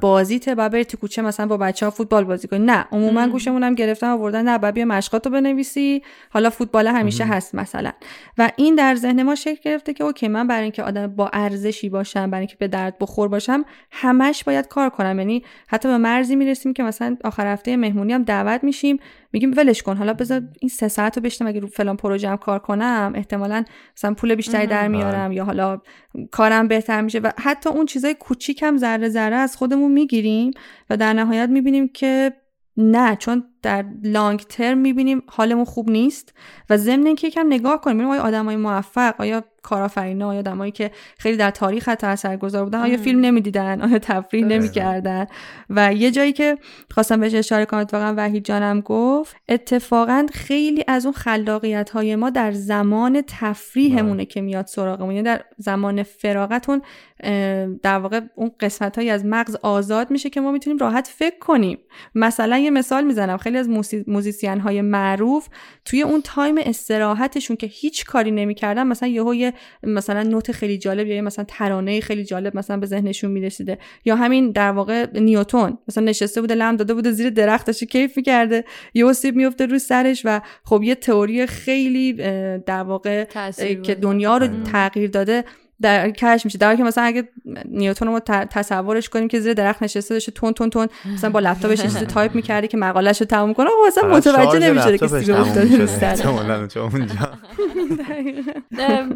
بازیته 0.00 0.54
بعد 0.54 0.72
بری 0.72 0.84
تو 0.84 0.96
کوچه 0.96 1.22
مثلا 1.22 1.46
با 1.46 1.56
بچه 1.56 1.86
ها 1.86 1.90
فوتبال 1.90 2.24
بازی 2.24 2.48
کنی. 2.48 2.66
نه 2.66 2.86
عموما 2.92 3.28
گوشمون 3.28 3.62
هم 3.62 3.74
گرفتن 3.74 4.06
آوردن. 4.06 4.48
نه 4.48 4.72
بیا 4.72 4.84
مشقاتو 4.84 5.30
بنویسی. 5.30 6.02
حالا 6.30 6.50
فوتبال 6.50 6.86
همیشه 6.86 7.24
هست 7.24 7.54
مثلا. 7.54 7.92
و 8.38 8.50
این 8.56 8.74
در 8.74 8.94
ذهن 8.94 9.22
ما 9.22 9.34
شکل 9.34 9.59
گرفته 9.60 9.92
که 9.92 10.04
اوکی 10.04 10.28
من 10.28 10.46
برای 10.46 10.62
اینکه 10.62 10.82
آدم 10.82 11.06
با 11.06 11.30
ارزشی 11.32 11.88
باشم 11.88 12.30
برای 12.30 12.40
اینکه 12.40 12.56
به 12.56 12.68
درد 12.68 12.98
بخور 12.98 13.28
باشم 13.28 13.64
همش 13.90 14.44
باید 14.44 14.68
کار 14.68 14.90
کنم. 14.90 15.18
یعنی 15.18 15.44
حتی 15.68 15.88
به 15.88 15.98
مرزی 15.98 16.36
می‌رسیم 16.36 16.72
که 16.72 16.82
مثلا 16.82 17.16
آخر 17.24 17.46
هفته 17.46 17.76
مهمونی 17.76 18.12
هم 18.12 18.22
دعوت 18.22 18.64
میشیم 18.64 18.98
میگیم 19.32 19.54
ولش 19.56 19.82
کن 19.82 19.96
حالا 19.96 20.12
بذار 20.12 20.42
این 20.60 20.68
سه 20.68 20.88
ساعت 20.88 21.16
رو 21.16 21.22
بشتم 21.22 21.46
اگه 21.46 21.60
رو 21.60 21.66
فلان 21.66 21.96
پروژه 21.96 22.28
هم 22.28 22.36
کار 22.36 22.58
کنم 22.58 23.12
احتمالا 23.14 23.64
مثلا 23.96 24.14
پول 24.14 24.34
بیشتری 24.34 24.66
در 24.66 24.88
میارم 24.88 25.32
یا 25.32 25.44
حالا 25.44 25.80
کارم 26.30 26.68
بهتر 26.68 27.00
میشه 27.00 27.18
و 27.18 27.30
حتی 27.38 27.70
اون 27.70 27.86
چیزای 27.86 28.14
کوچیک 28.14 28.62
هم 28.62 28.76
ذره 28.76 29.08
ذره 29.08 29.36
از 29.36 29.56
خودمون 29.56 29.92
می‌گیریم 29.92 30.50
و 30.90 30.96
در 30.96 31.12
نهایت 31.12 31.48
می‌بینیم 31.48 31.88
که 31.88 32.32
نه 32.76 33.16
چون 33.16 33.44
در 33.62 33.84
لانگ 34.02 34.40
ترم 34.40 34.78
می‌بینیم 34.78 35.22
حالمون 35.26 35.64
خوب 35.64 35.90
نیست 35.90 36.34
و 36.70 36.76
ضمن 36.76 37.06
اینکه 37.06 37.26
یکم 37.26 37.46
نگاه 37.46 37.80
کنیم 37.80 38.10
آیا 38.10 38.22
آدمای 38.22 38.56
موفق 38.56 39.14
آیا 39.18 39.44
کارآفرینا 39.62 40.34
یا 40.34 40.40
آدمایی 40.40 40.72
که 40.72 40.90
خیلی 41.18 41.36
در 41.36 41.50
تاریخ 41.50 41.88
حتی 41.88 42.06
اثرگذار 42.06 42.64
بودن 42.64 42.78
آیا 42.78 42.96
فیلم 42.96 43.20
نمی‌دیدن 43.20 43.82
آیا 43.82 43.98
تفریح 43.98 44.44
نمی‌کردن. 44.44 45.26
و 45.70 45.94
یه 45.94 46.10
جایی 46.10 46.32
که 46.32 46.58
خواستم 46.90 47.20
بهش 47.20 47.34
اشاره 47.34 47.66
کنم 47.66 47.80
اتفاقا 47.80 48.14
وحید 48.16 48.44
جانم 48.44 48.80
گفت 48.80 49.36
اتفاقا 49.48 50.26
خیلی 50.32 50.84
از 50.88 51.06
اون 51.06 51.14
خلاقیت 51.14 51.90
های 51.90 52.16
ما 52.16 52.30
در 52.30 52.52
زمان 52.52 53.22
تفریحمونه 53.26 54.14
بله. 54.14 54.24
که 54.24 54.40
میاد 54.40 54.66
سراغمون. 54.66 55.10
یعنی 55.14 55.24
در 55.24 55.40
زمان 55.56 56.02
فراغتون 56.02 56.82
در 57.82 57.98
واقع 57.98 58.20
اون 58.34 58.50
قسمت 58.60 58.96
هایی 58.96 59.10
از 59.10 59.24
مغز 59.24 59.56
آزاد 59.62 60.10
میشه 60.10 60.30
که 60.30 60.40
ما 60.40 60.52
می‌تونیم 60.52 60.78
راحت 60.78 61.06
فکر 61.06 61.38
کنیم. 61.38 61.78
مثلا 62.14 62.58
یه 62.58 62.70
مثال 62.70 63.04
می‌زنم. 63.04 63.36
خیلی 63.36 63.49
از 63.56 63.68
musician 64.06 64.60
های 64.60 64.82
معروف 64.82 65.48
توی 65.84 66.02
اون 66.02 66.20
time 66.24 66.58
استراحتشون 66.58 67.56
که 67.56 67.66
هیچ 67.66 68.04
کاری 68.04 68.30
نمی‌کردن 68.30 68.86
مثلا 68.86 69.08
یهو 69.08 69.50
مثلا 69.82 70.22
نوت 70.22 70.52
خیلی 70.52 70.78
جالب 70.78 71.06
یا 71.06 71.22
مثلا 71.22 71.44
ترانه 71.48 72.00
خیلی 72.00 72.24
جالب 72.24 72.56
مثلا 72.56 72.76
به 72.76 72.86
ذهنشون 72.86 73.30
می‌رسیده 73.30 73.78
یا 74.04 74.16
همین 74.16 74.50
در 74.50 74.70
واقع 74.70 75.06
نیوتون 75.14 75.78
مثلا 75.88 76.04
نشسته 76.04 76.40
بوده 76.40 76.54
لم 76.54 76.76
داده 76.76 76.94
بوده 76.94 77.10
زیر 77.10 77.30
درختش 77.30 77.84
کیف 77.84 78.16
می‌کرده 78.16 78.64
یه 78.94 79.12
سیب 79.12 79.36
میفته 79.36 79.66
رو 79.66 79.78
سرش 79.78 80.22
و 80.24 80.40
خب 80.64 80.82
یه 80.82 80.94
تئوری 80.94 81.46
خیلی 81.46 82.12
در 82.66 82.82
واقع 82.82 83.24
که 83.82 83.94
دنیا 83.94 84.36
رو 84.36 84.62
تغییر 84.62 85.10
داده. 85.10 85.44
در 85.82 86.10
کش 86.10 86.44
میشه. 86.44 86.58
در 86.58 86.76
که 86.76 86.82
مثلا 86.82 87.04
اگه 87.04 87.28
نیوتن 87.64 88.06
رو 88.06 88.20
تصورش 88.50 89.08
کنیم 89.08 89.28
که 89.28 89.40
زیر 89.40 89.54
درخت 89.54 89.82
نشسته 89.82 90.14
داشته 90.14 90.32
تون 90.32 90.52
تون 90.52 90.70
تون 90.70 90.88
مثلا 91.14 91.30
با 91.30 91.40
لپتاپش 91.40 91.82
چیزی 91.82 92.06
تایپ 92.06 92.34
می‌کردی 92.34 92.68
که 92.68 92.76
مقالهش 92.76 93.20
رو 93.20 93.26
تموم 93.26 93.54
کنه 93.54 93.66
خب 93.66 93.86
اصلا 93.86 94.08
متوجه 94.08 94.58
نمیشه 94.58 94.98
که 94.98 95.06
سیگار 95.06 95.40
افتاده 95.40 95.86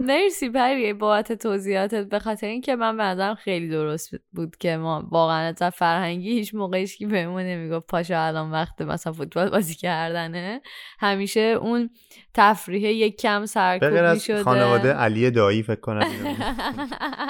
مرسی 0.01 0.51
پری 0.51 0.93
بابت 0.93 1.33
توضیحاتت. 1.33 2.09
به 2.09 2.19
خاطر 2.19 2.47
اینکه 2.47 2.77
من 2.77 2.97
به 2.97 3.35
خیلی 3.35 3.69
درست 3.69 4.11
بود 4.33 4.57
که 4.57 4.77
ما 4.77 5.09
واقعا 5.11 5.55
از 5.61 5.75
فرهنگی 5.75 6.31
هیچ 6.31 6.55
موقعیش 6.55 6.97
که 6.97 7.07
بهمون 7.07 7.43
نمی‌گفت 7.43 7.87
پاشا 7.87 8.27
الان 8.27 8.51
وقت 8.51 8.81
مثلا 8.81 9.13
فوتبال 9.13 9.51
بازی 9.51 9.75
کردنه. 9.75 10.61
همیشه 10.99 11.41
اون 11.41 11.91
تفریح 12.35 12.91
یک 12.91 13.21
کم 13.21 13.47
سرکوب 13.47 13.99
می‌شده. 13.99 14.43
خانواده 14.43 14.93
علی 14.93 15.31
دایی 15.31 15.63
فکر 15.63 15.81
کنم. 15.81 16.07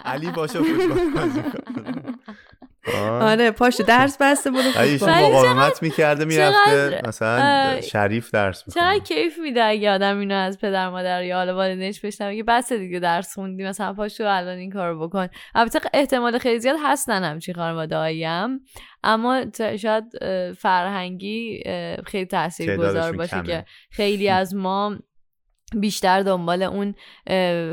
علی 0.04 0.30
باشه 0.30 0.58
آره 3.20 3.50
پاشو 3.50 3.82
درس 3.82 4.16
بسته 4.20 4.50
برو. 4.50 4.62
مقاومت 5.08 5.82
می‌کرده 5.82 6.24
می‌رفته 6.24 7.02
مثلا 7.08 7.80
شریف 7.80 8.30
درس 8.30 8.64
می‌کنه 8.66 8.82
چقدر 8.82 9.04
کیف 9.04 9.38
میده 9.38 9.64
اگه 9.64 9.90
آدم 9.90 10.18
اینو 10.18 10.34
از 10.34 10.58
پدر 10.58 10.88
مادر 10.88 11.24
یا 11.24 11.36
حالا 11.36 11.56
والدینش 11.56 12.00
بشنوه؟ 12.00 12.36
که 12.36 12.42
بس 12.42 12.72
دیگه 12.72 12.98
درس 12.98 13.34
خوندی 13.34 13.64
مثلا 13.64 13.92
پاشو 13.92 14.24
الان 14.26 14.58
این 14.58 14.72
کارو 14.72 15.08
بکن. 15.08 15.28
البته 15.54 15.80
احتمال 15.94 16.38
خیلی 16.38 16.60
زیاد 16.60 16.76
هستن 16.82 17.24
همچی 17.24 17.52
خانواده 17.52 18.26
هم. 18.28 18.60
اما 19.04 19.44
شاید 19.76 20.04
فرهنگی 20.58 21.62
خیلی 22.06 22.26
تاثیر 22.26 22.76
گذار 22.76 23.12
باشه 23.12 23.42
که 23.42 23.64
خیلی 23.90 24.28
از 24.28 24.54
ما 24.54 24.96
بیشتر 25.72 26.22
دنبال 26.22 26.62
اون 26.62 26.94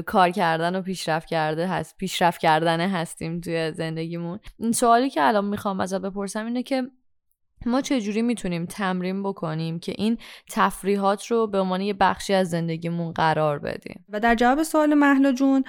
کار 0.02 0.30
کردن 0.30 0.76
و 0.76 0.82
پیشرفت 0.82 1.28
کرده 1.28 1.68
هست 1.68 1.98
پیشرفت 1.98 2.42
کردنه 2.42 2.90
هستیم 2.90 3.42
توی 3.42 3.72
زندگیمون. 3.72 4.40
این 4.60 4.72
سوالی 4.72 5.10
که 5.10 5.24
الان 5.24 5.46
می‌خوام 5.46 5.80
ازت 5.80 6.02
بپرسم 6.02 6.46
اینه 6.46 6.64
که 6.64 6.84
ما 7.66 7.82
چجوری 7.82 8.22
می‌تونیم 8.22 8.66
تمرین 8.66 9.24
بکنیم 9.24 9.80
که 9.80 9.94
این 9.98 10.18
تفریحات 10.52 11.26
رو 11.26 11.48
به 11.48 11.60
عنوان 11.60 11.82
یه 11.82 11.94
بخشی 11.94 12.34
از 12.34 12.50
زندگیمون 12.50 13.12
قرار 13.12 13.60
بدیم؟ 13.60 14.06
و 14.10 14.20
در 14.20 14.36
جواب 14.36 14.64
سوال 14.64 14.94
محلا 14.94 15.32
جون 15.32 15.64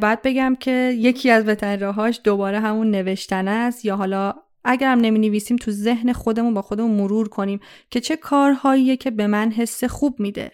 باید 0.00 0.22
بگم 0.22 0.56
که 0.60 0.94
یکی 0.96 1.30
از 1.30 1.44
بهترین 1.44 1.80
راهاش 1.80 2.20
دوباره 2.24 2.60
همون 2.60 2.90
نوشتن 2.90 3.48
است 3.48 3.84
یا 3.84 3.96
حالا 3.96 4.34
اگرم 4.64 4.98
نمی 4.98 5.18
نویسیم 5.18 5.56
تو 5.56 5.70
ذهن 5.70 6.12
خودمون 6.12 6.54
با 6.54 6.62
خودمون 6.62 6.90
مرور 6.90 7.28
کنیم 7.28 7.60
که 7.90 8.00
چه 8.00 8.16
کارهاییه 8.16 8.96
که 8.96 9.10
به 9.10 9.26
من 9.26 9.50
حس 9.50 9.84
خوب 9.84 10.20
میده. 10.20 10.52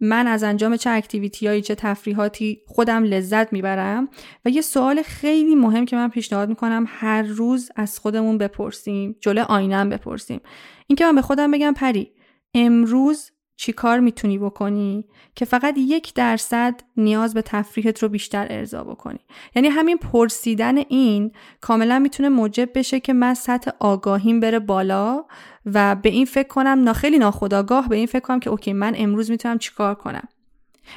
من 0.00 0.26
از 0.26 0.42
انجام 0.42 0.76
چه 0.76 0.90
اکتیویتی 0.90 1.60
چه 1.60 1.74
تفریحاتی 1.74 2.62
خودم 2.66 3.04
لذت 3.04 3.52
می‌برم 3.52 4.08
و 4.44 4.48
یه 4.48 4.60
سوال 4.60 5.02
خیلی 5.02 5.54
مهم 5.54 5.84
که 5.84 5.96
من 5.96 6.08
پیشنهاد 6.08 6.48
می‌کنم 6.48 6.84
هر 6.88 7.22
روز 7.22 7.70
از 7.76 7.98
خودمون 7.98 8.38
بپرسیم 8.38 9.16
جلو 9.20 9.42
آینم 9.42 9.88
بپرسیم. 9.88 10.40
اینکه 10.86 11.04
من 11.04 11.14
به 11.14 11.22
خودم 11.22 11.50
بگم 11.50 11.74
پری 11.74 12.12
امروز 12.54 13.30
چی 13.60 13.72
کار 13.72 14.00
می‌تونی 14.00 14.38
بکنی 14.38 15.04
که 15.34 15.44
فقط 15.44 15.74
یک 15.78 16.14
درصد 16.14 16.80
نیاز 16.96 17.34
به 17.34 17.42
تفریحت 17.42 18.02
رو 18.02 18.08
بیشتر 18.08 18.46
ارضا 18.50 18.84
بکنی؟ 18.84 19.18
یعنی 19.54 19.68
همین 19.68 19.96
پرسیدن 19.96 20.76
این 20.76 21.32
کاملا 21.60 21.98
می‌تونه 21.98 22.28
موجب 22.28 22.70
بشه 22.74 23.00
که 23.00 23.12
من 23.12 23.34
سطح 23.34 23.70
آگاهیم 23.80 24.40
بره 24.40 24.58
بالا 24.58 25.24
و 25.66 25.94
به 25.94 26.08
این 26.08 26.24
فکر 26.24 26.48
کنم 26.48 26.82
نا 26.84 26.92
خیلی 26.92 27.18
ناخداگاه 27.18 27.88
به 27.88 27.96
این 27.96 28.06
فکر 28.06 28.20
کنم 28.20 28.40
که 28.40 28.50
اوکی 28.50 28.72
من 28.72 28.94
امروز 28.96 29.30
می‌تونم 29.30 29.58
چیکار 29.58 29.94
کنم. 29.94 30.28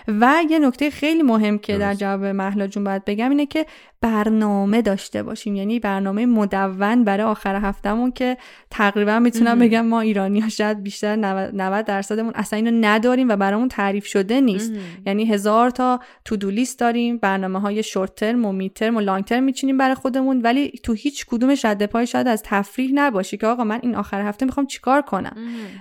و 0.08 0.43
یه 0.49 0.60
نکته 0.60 0.89
خیلی 0.89 1.23
مهم 1.23 1.58
که 1.58 1.77
در 1.77 1.93
جواب 1.93 2.25
محلا 2.25 2.67
جون 2.67 2.84
باید 2.84 3.06
بگم 3.06 3.30
اینه 3.30 3.45
که 3.45 3.65
برنامه 4.01 4.82
داشته 4.82 5.23
باشیم. 5.23 5.56
یعنی 5.56 5.80
برنامه 5.80 6.25
مدون 6.25 7.04
برای 7.04 7.23
آخر 7.23 7.56
هفتهمون 7.56 8.12
که 8.12 8.38
تقریبا 8.71 9.19
می‌تونم 9.19 9.60
بگم 9.60 9.86
ما 9.86 10.01
ایرانی 10.01 10.39
ها 10.39 10.49
شاید 10.49 10.84
بیشتر 10.84 11.15
90 11.15 11.86
درصدمون 11.86 12.32
اصلا 12.36 12.58
اینو 12.58 12.88
نداریم 12.88 13.30
و 13.30 13.36
برامون 13.36 13.67
تعریف 13.67 14.06
شده 14.06 14.41
نیست. 14.41 14.71
یعنی 15.06 15.25
هزار 15.25 15.69
تا 15.69 15.99
تو 16.25 16.38
دو 16.38 16.49
لیست 16.49 16.80
داریم 16.80 17.17
برنامه 17.17 17.60
های 17.60 17.84
شورت 17.84 18.15
ترم 18.15 18.45
و 18.45 18.51
میترم 18.51 18.82
ترم 18.82 18.97
و 18.97 18.99
لانگ 18.99 19.23
ترم 19.23 19.43
میچینیم 19.43 19.77
برای 19.77 19.95
خودمون 19.95 20.41
ولی 20.41 20.71
تو 20.84 20.93
هیچ 20.93 21.25
کدومش 21.25 21.65
رد 21.65 21.86
پای 21.86 22.08
شاید 22.08 22.27
از 22.27 22.43
تفریح 22.45 22.91
نباشه 22.93 23.38
که 23.38 23.47
آقا 23.47 23.63
من 23.63 23.80
این 23.84 23.95
آخر 23.95 24.21
هفته 24.21 24.45
می‌خوام 24.45 24.65
چیکار 24.65 25.01
کنم؟ 25.01 25.36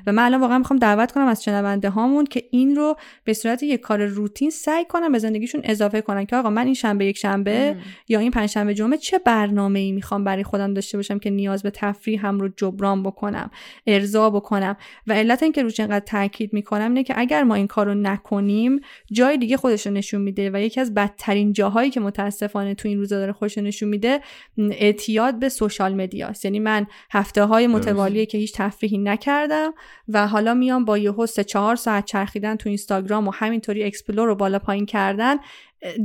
و 0.06 0.12
من 0.12 0.22
الان 0.22 0.40
واقعا 0.40 0.58
می‌خوام 0.58 0.78
دعوت 0.78 1.12
کنم 1.12 1.26
از 1.26 1.44
شنونده 1.44 1.90
هامون 1.90 2.24
که 2.24 2.44
این 2.50 2.76
رو 2.76 2.96
به 3.24 3.32
صورت 3.32 3.62
یک 3.62 3.80
کار 3.80 3.99
کار 4.00 4.08
روتین 4.08 4.50
سعی 4.50 4.84
کنن 4.84 5.12
به 5.12 5.18
زندگیشون 5.18 5.60
اضافه 5.64 6.00
کنن 6.00 6.26
که 6.26 6.36
آقا 6.36 6.50
من 6.50 6.64
این 6.64 6.74
شنبه 6.74 7.06
یک 7.06 7.18
شنبه 7.18 7.76
یا 8.08 8.18
این 8.18 8.30
پنج 8.30 8.48
شنبه 8.48 8.74
جمعه 8.74 8.96
چه 8.96 9.18
برنامه 9.18 9.78
ای 9.78 9.92
می‌خوام 9.92 10.24
برای 10.24 10.44
خودم 10.44 10.74
داشته 10.74 10.98
باشم 10.98 11.18
که 11.18 11.30
نیاز 11.30 11.62
به 11.62 11.70
تفریح 11.70 12.26
هم 12.26 12.40
رو 12.40 12.48
جبران 12.56 13.02
بکنم 13.02 13.50
ارضا 13.86 14.30
بکنم؟ 14.30 14.76
و 15.06 15.12
علت 15.12 15.42
اینکه 15.42 15.62
روش 15.62 15.80
اینقدر 15.80 16.04
تاکید 16.04 16.52
می‌کنم 16.52 16.88
اینه 16.88 17.04
که 17.04 17.14
اگر 17.16 17.42
ما 17.42 17.54
این 17.54 17.66
کارو 17.66 17.94
نکنیم 17.94 18.80
جای 19.12 19.38
دیگه 19.38 19.56
خودش 19.56 19.86
رو 19.86 19.92
نشون 19.92 20.20
میده 20.20 20.50
و 20.50 20.60
یکی 20.60 20.80
از 20.80 20.94
بدترین 20.94 21.52
جاهایی 21.52 21.90
که 21.90 22.00
متاسفانه 22.00 22.74
تو 22.74 22.88
این 22.88 22.98
روزا 22.98 23.16
داره 23.16 23.32
خودش 23.32 23.58
نشون 23.58 23.88
میده 23.88 24.20
اعتیاد 24.58 25.38
به 25.38 25.48
social 25.48 25.94
media 25.94 26.30
ست 26.30 26.44
یعنی 26.44 26.58
من 26.58 26.86
هفته 27.10 27.44
های 27.44 27.66
متوالیه 27.66 28.26
که 28.26 28.38
هیچ 28.38 28.52
تفریحی 28.54 28.98
نکردم 28.98 29.72
و 30.08 30.26
حالا 30.26 30.54
میام 30.54 30.84
با 30.84 30.98
یهو 30.98 31.26
سه 31.26 31.44
چهار 31.44 31.76
ساعت 31.76 32.04
چرخیدن 32.04 32.56
تو 32.56 32.68
اینستاگرام 32.68 33.28
و 33.28 33.30
همینطوری 33.30 33.82
explore 33.90 34.26
رو 34.26 34.34
بالا 34.34 34.58
پایین 34.58 34.86
کردن 34.86 35.36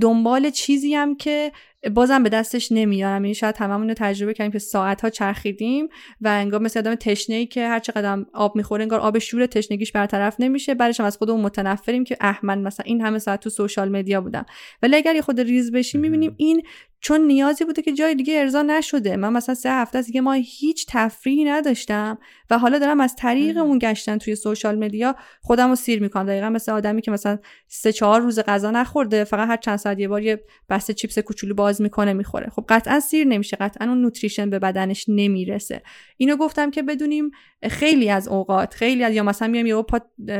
دنبال 0.01 0.49
چیزی 0.49 0.95
هم 0.95 1.15
که 1.15 1.51
بازم 1.93 2.23
به 2.23 2.29
دستش 2.29 2.71
نمیارم. 2.71 3.25
یعنی 3.25 3.35
شاید 3.35 3.57
هممون 3.57 3.93
تجربه 3.93 4.33
کردیم 4.33 4.51
که 4.51 4.59
ساعت 4.59 5.01
ها 5.01 5.09
چرخیدیم 5.09 5.87
و 6.21 6.27
انگار 6.27 6.61
مثل 6.61 6.79
آدم 6.79 6.95
تشنه 6.95 7.35
ای 7.35 7.45
که 7.45 7.67
هر 7.67 7.79
چقدر 7.79 8.25
آب 8.33 8.55
می‌خوره 8.55 8.83
انگار 8.83 8.99
آب 8.99 9.19
شور 9.19 9.45
تشنگیش 9.45 9.91
برطرف 9.91 10.35
نمیشه. 10.39 10.73
بعدش 10.73 10.99
هم 10.99 11.05
از 11.05 11.17
خودمون 11.17 11.41
متنفریم 11.41 12.03
که 12.03 12.17
اه 12.21 12.33
من 12.33 12.57
مثلا 12.57 12.83
این 12.87 13.01
همه 13.01 13.19
ساعت 13.19 13.39
تو 13.39 13.49
social 13.49 13.89
media 13.89 14.21
بودم. 14.21 14.45
ولی 14.81 14.95
اگر 14.95 15.15
یه 15.15 15.21
خورده 15.21 15.39
ریز 15.39 15.71
بشیم 15.71 16.01
می‌بینیم 16.01 16.35
این 16.37 16.63
چون 16.99 17.21
نیازی 17.21 17.65
بوده 17.65 17.81
که 17.81 17.93
جای 17.93 18.15
دیگه 18.15 18.39
ارضا 18.39 18.61
نشده. 18.61 19.15
من 19.15 19.33
مثلا 19.33 19.55
سه 19.55 19.71
هفته 19.71 19.97
از 19.97 20.05
دیگه 20.05 20.21
ما 20.21 20.33
هیچ 20.33 20.85
تفریحی 20.89 21.43
نداشتم 21.43 22.17
و 22.49 22.57
حالا 22.57 22.79
دارم 22.79 22.99
از 22.99 23.15
طریق 23.15 23.57
اون 23.57 23.79
گشتن 23.79 24.17
توی 24.17 24.35
social 24.35 24.79
media 24.79 25.15
خودم 25.41 25.69
رو 25.69 25.75
سیر 25.75 26.01
می‌کنم. 26.01 26.25
دقیقا 26.25 26.49
مثل 26.49 26.71
آدمی 26.71 27.01
که 27.01 27.11
مثلا 27.11 27.37
سه 27.67 27.91
چهار 27.91 28.21
روز 28.21 28.39
غذا 28.39 28.71
نخورده 28.71 29.23
فقط 29.23 29.47
هر 29.47 29.57
چند 29.57 29.75
ساعت 29.75 29.99
یه 29.99 30.07
بار 30.07 30.21
یه 30.21 30.43
بسته 30.69 30.93
چیپس 30.93 31.19
کوچولو 31.19 31.53
باز 31.53 31.81
می‌کنه 31.81 32.13
می‌خوره. 32.13 32.49
خب 32.49 32.65
قطعا 32.69 32.99
سیر 32.99 33.27
نمیشه. 33.27 33.57
قطعا 33.57 33.87
اون 33.87 34.01
nutrition 34.01 34.49
به 34.49 34.59
بدنش 34.59 35.05
نمی‌رسه. 35.07 35.81
اینو 36.17 36.35
گفتم 36.35 36.71
که 36.71 36.83
بدونیم 36.83 37.31
خیلی 37.69 38.09
از 38.09 38.27
اوقات 38.27 38.73
خیلی 38.73 39.03
از 39.03 39.13
یا 39.13 39.23
مثلا 39.23 39.47
میایم 39.47 39.67
یه 39.67 39.81
پا 39.81 39.99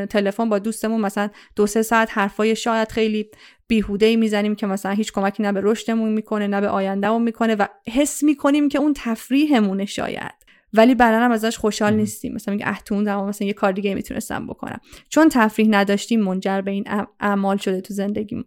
تلفن 0.10 0.50
با 0.50 0.60
دوستمون 0.60 1.02
مثلا 1.02 1.30
دو 1.56 1.68
سه 1.68 1.82
ساعت 1.82 2.10
حرفای 2.12 2.56
شاید 2.56 2.92
خیلی 2.92 3.30
بیهوده 3.68 4.06
ای 4.06 4.16
می‌زنیم 4.16 4.56
که 4.56 4.68
مثلا 4.68 4.92
هیچ 4.92 5.14
کمکی 5.14 5.44
نه 5.44 5.52
به 5.52 5.62
رشدمون 5.64 6.12
می‌کنه 6.12 6.48
نه 6.48 6.62
به 6.62 6.68
آیندهمون 6.68 7.22
می‌کنه 7.22 7.56
و 7.56 7.68
حس 7.88 8.24
می‌کنیم 8.24 8.70
که 8.70 8.80
اون 8.80 8.94
تفریحمونه 8.96 9.86
شاید. 9.86 10.46
ولی 10.74 10.96
هم 11.00 11.32
ازش 11.32 11.58
خوشحال 11.58 11.94
نیستیم. 11.94 12.34
مثلا 12.34 12.54
میگه 12.54 12.68
اه 12.68 12.82
تو 12.86 12.96
اون 12.96 13.16
مثلا 13.16 13.48
یه 13.48 13.54
کار 13.54 13.72
دیگه 13.72 13.96
می‌تونستم 13.96 14.48
بکنم. 14.48 14.80
چون 15.10 15.30
تفریح 15.30 15.68
نداشتیم 15.70 16.22
منجر 16.22 16.62
به 16.62 16.72
این 16.72 16.84
اعمال 17.20 17.58
شده 17.58 17.82
تو 17.82 17.94
زندگیمون. 17.94 18.46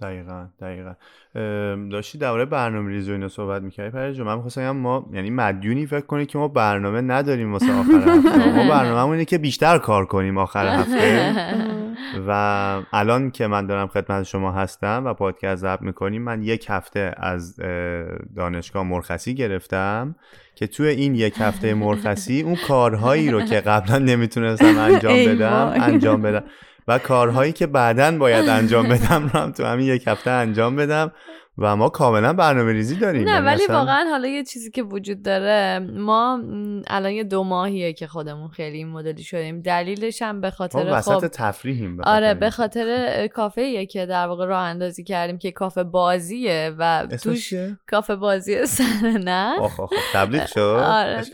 دقیقا 0.00 0.46
دقیقا. 0.60 0.94
داشتی 1.90 2.18
درباره 2.18 2.44
برنامه 2.44 2.90
ریزی 2.90 3.12
اینا 3.12 3.28
صحبت 3.28 3.62
می‌کردی؟ 3.62 3.90
پرجو 3.90 4.24
من 4.24 4.34
می‌خواستم 4.34 4.70
ما 4.70 5.10
یعنی 5.12 5.30
مدیونی 5.30 5.86
فکر 5.86 6.06
کنی 6.06 6.26
که 6.26 6.38
ما 6.38 6.48
برنامه 6.48 7.00
نداریم 7.00 7.52
واسه 7.52 7.72
آخر 7.72 8.08
هفته. 8.08 8.56
ما 8.56 8.68
برنامه 8.74 9.10
اینه 9.10 9.24
که 9.24 9.38
بیشتر 9.38 9.78
کار 9.78 10.06
کنیم 10.06 10.38
آخر 10.38 10.66
هفته. 10.66 11.34
و 12.28 12.32
الان 12.92 13.30
که 13.30 13.46
من 13.46 13.66
دارم 13.66 13.86
خدمت 13.86 14.22
شما 14.22 14.52
هستم 14.52 15.02
و 15.06 15.14
پادکست 15.14 15.62
ضبط 15.62 15.82
می‌کنیم 15.82 16.22
من 16.22 16.42
یک 16.42 16.66
هفته 16.68 17.14
از 17.16 17.56
دانشگاه 18.36 18.82
مرخصی 18.82 19.34
گرفتم 19.34 20.14
که 20.54 20.66
توی 20.66 20.88
این 20.88 21.14
یک 21.14 21.34
هفته 21.38 21.74
مرخصی 21.74 22.42
اون 22.42 22.56
کارهایی 22.68 23.30
رو 23.30 23.42
که 23.42 23.60
قبلا 23.60 23.98
نمی‌تونستم 23.98 24.78
انجام 24.78 25.24
بدم 25.24 25.72
انجام 25.80 26.22
بدم. 26.22 26.44
و 26.88 26.98
کارهایی 26.98 27.52
که 27.52 27.66
بعدا 27.66 28.18
باید 28.18 28.48
انجام 28.48 28.88
بدم 28.88 29.30
رو 29.32 29.40
هم 29.40 29.52
تو 29.52 29.64
همین 29.64 29.86
یک 29.86 30.08
هفته 30.08 30.30
انجام 30.30 30.76
بدم. 30.76 31.12
و 31.60 31.76
ما 31.76 31.88
کاملا 31.88 32.32
برنامه 32.32 32.72
ریزی 32.72 32.96
داریم. 32.96 33.24
نه 33.24 33.30
یعنی 33.30 33.46
ولی 33.46 33.66
واقعا 33.68 34.04
حالا 34.10 34.28
یه 34.28 34.44
چیزی 34.44 34.70
که 34.70 34.82
وجود 34.82 35.22
داره 35.22 35.78
ما 35.78 36.40
الان 36.86 37.12
یه 37.12 37.24
دو 37.24 37.44
ماهیه 37.44 37.92
که 37.92 38.06
خودمون 38.06 38.48
خیلی 38.48 38.76
این 38.76 38.88
مدلی 38.88 39.22
شدیم. 39.22 39.60
دلیلش 39.60 40.22
هم 40.22 40.40
به 40.40 40.50
خاطر 40.50 41.00
خب 41.00 41.28
تفریحیم 41.28 42.00
آره 42.04 42.34
به 42.34 42.50
خاطر 42.50 43.26
کافه 43.26 43.86
که 43.86 44.06
در 44.06 44.26
واقع 44.26 44.46
راه 44.46 44.62
اندازی 44.62 45.04
کردیم 45.04 45.38
که 45.38 45.52
کافه 45.52 45.84
بازیه 45.84 46.74
و 46.78 47.06
توش 47.22 47.54
کافه 47.86 48.16
بازی 48.16 48.66
سر 48.66 49.18
نه. 49.24 49.54
تبلیغ 50.12 50.46
شد؟ 50.46 50.82
آره. 50.84 51.24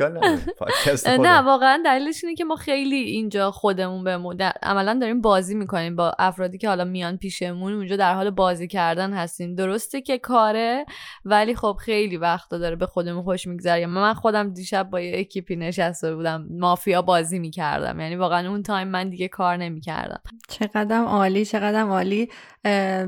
نه 1.07 1.39
واقعا 1.39 1.83
دلیلش 1.85 2.25
اینه 2.25 2.37
که 2.37 2.45
ما 2.45 2.57
خیلی 2.57 2.97
اینجا 2.97 3.51
خودمون 3.51 4.05
به 4.05 4.53
عملا 4.63 4.99
داریم 5.01 5.21
بازی 5.21 5.55
می‌کنیم 5.55 5.97
با 5.97 6.13
افرادی 6.19 6.59
که 6.59 6.69
حالا 6.69 6.85
میان 6.85 7.17
پیشمون 7.17 7.73
اونجا 7.73 7.97
در 7.97 8.15
حال 8.15 8.31
بازی 8.31 8.69
کردن 8.69 9.13
هستیم. 9.13 9.55
درسته 9.55 10.01
که 10.01 10.16
کاره 10.19 10.87
ولی 11.25 11.55
خب 11.55 11.77
خیلی 11.81 12.17
وقتا 12.17 12.59
داره 12.59 12.77
به 12.77 12.87
خودمون 12.87 13.23
خوش 13.23 13.47
میگذره. 13.47 13.87
من 13.87 14.15
خودم 14.15 14.53
دیشب 14.53 14.91
با 14.91 15.01
یه 15.01 15.21
اکیپی 15.21 15.57
نشسته 15.57 16.15
بودم 16.15 16.47
مافیا 16.51 17.03
بازی 17.03 17.39
می‌کردم. 17.39 18.01
یعنی 18.01 18.17
واقعا 18.17 18.49
اون 18.49 18.63
time 18.63 18.89
من 18.89 19.09
دیگه 19.09 19.29
کار 19.29 19.57
نمی‌کردم. 19.57 20.21
چقدر 20.49 20.97
عالی 20.97 21.45
چقدر 21.45 21.81
عالی. 21.81 22.29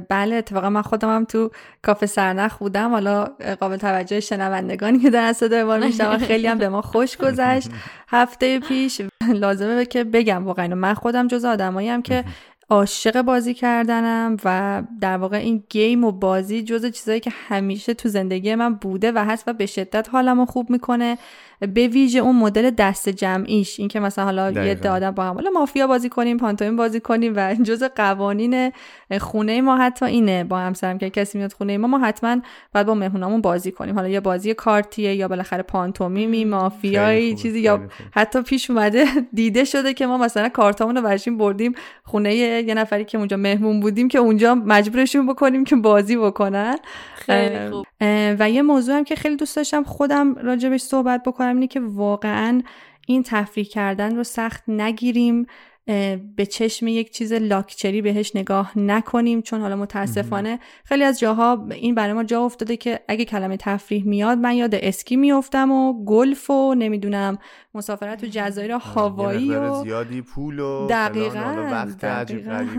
بله 0.08 0.34
اتفاقا 0.34 0.70
من 0.70 0.82
خودم 0.82 1.08
هم 1.08 1.24
تو 1.24 1.50
کافه 1.82 2.06
سرنخ 2.06 2.58
بودم. 2.58 2.90
حالا 2.90 3.24
قابل 3.60 3.76
توجه 3.76 4.20
شنوندگانی 4.20 4.98
که 4.98 5.10
در 5.10 5.32
صدای 5.32 5.64
ما 5.64 5.76
میشنون 5.76 6.18
خیلی 6.18 6.46
هم 6.46 6.58
به 6.58 6.68
ما 6.68 6.82
خوش 6.82 7.16
گذشت. 7.16 7.70
هفته 8.10 8.60
پیش 8.60 9.02
لازمه 9.34 9.84
که 9.84 10.04
بگم 10.04 10.44
واقعا 10.44 10.74
من 10.74 10.94
خودم 10.94 11.28
جز 11.28 11.44
آدمایی 11.44 11.88
هم 11.88 12.02
که 12.02 12.24
عاشق 12.70 13.22
بازی 13.22 13.54
کردنم 13.54 14.36
و 14.44 14.82
در 15.00 15.16
واقع 15.16 15.36
این 15.36 15.64
game 15.68 16.04
و 16.04 16.12
بازی 16.12 16.62
جز 16.62 16.86
چیزایی 16.86 17.20
که 17.20 17.30
همیشه 17.30 17.94
تو 17.94 18.08
زندگی 18.08 18.54
من 18.54 18.74
بوده 18.74 19.12
و 19.12 19.18
هست 19.18 19.48
و 19.48 19.52
به 19.52 19.66
شدت 19.66 20.08
حالمو 20.08 20.46
خوب 20.46 20.70
می‌کنه. 20.70 21.18
به 21.60 21.88
ویژه 21.88 22.18
اون 22.18 22.36
مدل 22.36 22.70
دست 22.70 23.08
جمعیش 23.08 23.80
این 23.80 23.88
که 23.88 24.00
مثلا 24.00 24.24
حالا 24.24 24.50
یه 24.50 24.90
آدم 24.90 25.10
با 25.10 25.24
هم 25.24 25.34
حالا 25.34 25.50
مافیا 25.50 25.86
بازی 25.86 26.08
کنیم 26.08 26.36
پانتومین 26.36 26.76
بازی 26.76 27.00
کنیم 27.00 27.32
و 27.36 27.54
جز 27.54 27.82
قوانین 27.82 28.72
خونه 29.20 29.60
ما 29.60 29.76
حتی 29.76 30.06
اینه 30.06 30.44
با 30.44 30.58
همسرم 30.58 30.98
که 30.98 31.10
کسی 31.10 31.38
میاد 31.38 31.52
خونه 31.52 31.78
ما 31.78 31.86
ما 31.86 31.98
حتما 31.98 32.40
باید 32.74 32.86
با 32.86 32.94
مهمونامون 32.94 33.40
بازی 33.40 33.72
کنیم. 33.72 33.94
حالا 33.94 34.08
یه 34.08 34.20
بازی 34.20 34.54
کارتیه 34.54 35.14
یا 35.14 35.28
بالاخره 35.28 35.62
پانتومیمی 35.62 36.44
مافیایی 36.44 37.34
چیزی 37.34 37.60
یا 37.60 37.80
حتی 38.12 38.42
پیش 38.42 38.70
اومده 38.70 39.04
دیده 39.32 39.64
شده 39.64 39.94
که 39.94 40.06
ما 40.06 40.18
مثلا 40.18 40.48
کارتامون 40.48 40.96
رو 40.96 41.02
برشیم 41.02 41.38
بردیم 41.38 41.72
خونه 42.04 42.34
یه 42.34 42.74
نفری 42.74 43.04
که 43.04 43.18
اونجا 43.18 43.36
مهمون 43.36 43.80
بودیم 43.80 44.08
که 44.08 44.18
اونجا 44.18 44.54
مجبورشون 44.54 45.26
بکنیم 45.26 45.64
که 45.64 45.76
بازی 45.76 46.16
بکنن. 46.16 46.76
خیلی 47.14 47.70
خوب. 47.70 47.86
و 48.38 48.50
یه 48.50 48.62
موضوع 48.62 48.96
هم 48.96 49.04
که 49.04 49.16
خیلی 49.16 49.36
دوست 49.36 49.56
داشتم 49.56 49.82
خودم 49.82 50.34
راجبش 50.34 50.80
صحبت 50.80 51.22
بکنم 51.22 51.47
اینه 51.56 51.66
که 51.66 51.80
واقعا 51.80 52.62
این 53.06 53.22
تفریح 53.22 53.66
کردن 53.66 54.16
رو 54.16 54.24
سخت 54.24 54.62
نگیریم. 54.68 55.46
به 56.36 56.46
چشم 56.50 56.88
یک 56.88 57.10
چیز 57.10 57.32
لاکچری 57.32 58.02
بهش 58.02 58.36
نگاه 58.36 58.78
نکنیم 58.78 59.42
چون 59.42 59.60
حالا 59.60 59.76
متاسفانه 59.76 60.58
خیلی 60.84 61.04
از 61.04 61.18
جاها 61.18 61.66
این 61.70 61.94
برای 61.94 62.12
ما 62.12 62.24
جا 62.24 62.44
افتاده 62.44 62.76
که 62.76 63.00
اگه 63.08 63.24
کلمه 63.24 63.56
تفریح 63.56 64.04
میاد 64.04 64.38
من 64.38 64.54
یاد 64.54 64.74
اسکی 64.74 65.16
میافتم 65.16 65.70
و 65.72 66.04
گلف 66.04 66.50
و 66.50 66.74
نمی‌دونم 66.74 67.38
مسافرت 67.74 68.20
تو 68.20 68.26
جزایر 68.30 68.72
هاوایی 68.72 69.54
و 69.54 69.82
زیادی 69.82 70.22
پول 70.22 70.58
و 70.58 70.86
دقیقاً, 70.86 71.68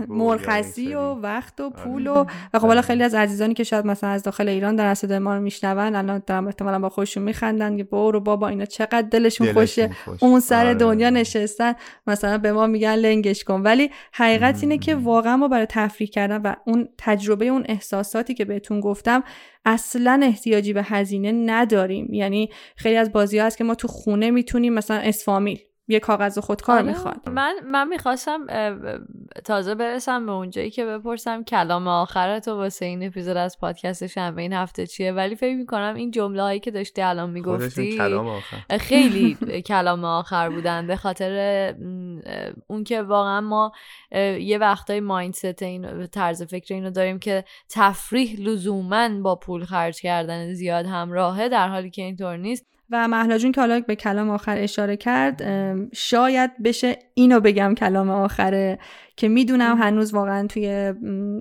مرخصی 0.08 0.94
و 0.94 1.00
وقت 1.00 1.60
و 1.60 1.70
پول 1.70 2.06
و 2.06 2.24
و 2.54 2.58
خب 2.58 2.66
حالا 2.66 2.82
خیلی 2.82 3.02
از 3.02 3.14
عزیزانی 3.14 3.54
که 3.54 3.64
شاید 3.64 3.86
مثلا 3.86 4.10
از 4.10 4.22
داخل 4.22 4.48
ایران 4.48 4.76
در 4.76 4.94
صدای 4.94 5.18
ما 5.18 5.34
رو 5.34 5.40
میشنون 5.40 5.96
الان 5.96 6.22
دارم 6.26 6.46
احتمالا 6.46 6.78
با 6.78 6.88
خودشون 6.88 7.22
میخندن 7.22 7.76
که 7.76 7.84
برو 7.84 8.20
بابا 8.20 8.48
اینا 8.48 8.64
چقدر 8.64 9.02
دلشون, 9.02 9.52
خوشه. 9.52 9.90
اون 10.20 10.40
سر 10.40 10.66
آره. 10.66 10.74
دنیا 10.74 11.10
نشستن 11.10 11.74
مثلا 12.06 12.38
به 12.38 12.52
ما 12.52 12.66
میگن 12.66 12.99
لنگش 13.00 13.44
کن. 13.44 13.62
ولی 13.62 13.90
حقیقت 14.12 14.62
اینه 14.62 14.78
که 14.78 14.94
واقعا 14.94 15.36
ما 15.36 15.48
برای 15.48 15.66
تفریح 15.66 16.10
کردن 16.10 16.42
و 16.42 16.54
اون 16.66 16.88
تجربه 16.98 17.46
اون 17.46 17.64
احساساتی 17.68 18.34
که 18.34 18.44
بهتون 18.44 18.80
گفتم 18.80 19.22
اصلا 19.64 20.20
احتیاجی 20.22 20.72
به 20.72 20.82
هزینه 20.82 21.32
نداریم. 21.32 22.14
یعنی 22.14 22.50
خیلی 22.76 22.96
از 22.96 23.12
بازی 23.12 23.38
هست 23.38 23.58
که 23.58 23.64
ما 23.64 23.74
تو 23.74 23.88
خونه 23.88 24.30
می‌تونیم 24.30 24.74
مثلا 24.74 24.96
اسفامیل 24.96 25.58
یه 25.88 26.00
کاغذ 26.00 26.38
خودکار 26.38 26.76
آره. 26.78 26.86
می‌خواد. 26.86 27.28
من 27.28 27.54
من 27.70 27.88
می‌خواستم 27.88 28.46
تازه 29.44 29.74
برسم 29.74 30.26
به 30.26 30.32
اونجایی 30.32 30.70
که 30.70 30.84
بپرسم 30.84 31.44
کلام 31.44 31.88
آخرت 31.88 32.48
و 32.48 32.50
واسه 32.50 32.86
این 32.86 33.06
اپیزود 33.06 33.36
از 33.36 33.58
پادکست 33.60 34.06
شنبه 34.06 34.42
این 34.42 34.52
هفته 34.52 34.86
چیه؟ 34.86 35.12
ولی 35.12 35.36
فکر 35.36 35.56
می‌کنم 35.56 35.94
این 35.96 36.10
جمله 36.10 36.42
هایی 36.42 36.60
که 36.60 36.70
داشتی 36.70 37.02
الان 37.02 37.30
می‌گفتی 37.30 37.98
خیلی 38.80 39.34
کلام 39.66 40.04
آخر 40.04 40.50
بودن. 40.50 40.86
به 40.86 40.96
خاطر 40.96 41.74
اون 42.66 42.84
که 42.84 43.02
واقعا 43.02 43.40
ما 43.40 43.72
یه 44.40 44.58
وقتای 44.58 45.00
مایندست 45.00 45.62
این 45.62 46.06
طرز 46.06 46.42
فکر 46.42 46.74
اینو 46.74 46.90
داریم 46.90 47.18
که 47.18 47.44
تفریح 47.68 48.40
لزوما 48.40 49.08
با 49.22 49.36
پول 49.36 49.64
خرج 49.64 50.00
کردن 50.00 50.52
زیاد 50.52 50.86
همراهه 50.86 51.48
در 51.48 51.68
حالی 51.68 51.90
که 51.90 52.02
اینطور 52.02 52.36
نیست. 52.36 52.66
و 52.90 53.08
محلا 53.08 53.38
جون 53.38 53.52
که 53.52 53.60
حالا 53.60 53.80
به 53.80 53.96
کلام 53.96 54.30
آخر 54.30 54.58
اشاره 54.58 54.96
کرد 54.96 55.42
شاید 55.94 56.62
بشه 56.62 56.98
اینو 57.14 57.40
بگم 57.40 57.74
کلام 57.74 58.10
آخره 58.10 58.78
که 59.20 59.28
می‌دونم 59.28 59.78
هنوز 59.78 60.14
واقعا 60.14 60.46
توی 60.46 60.94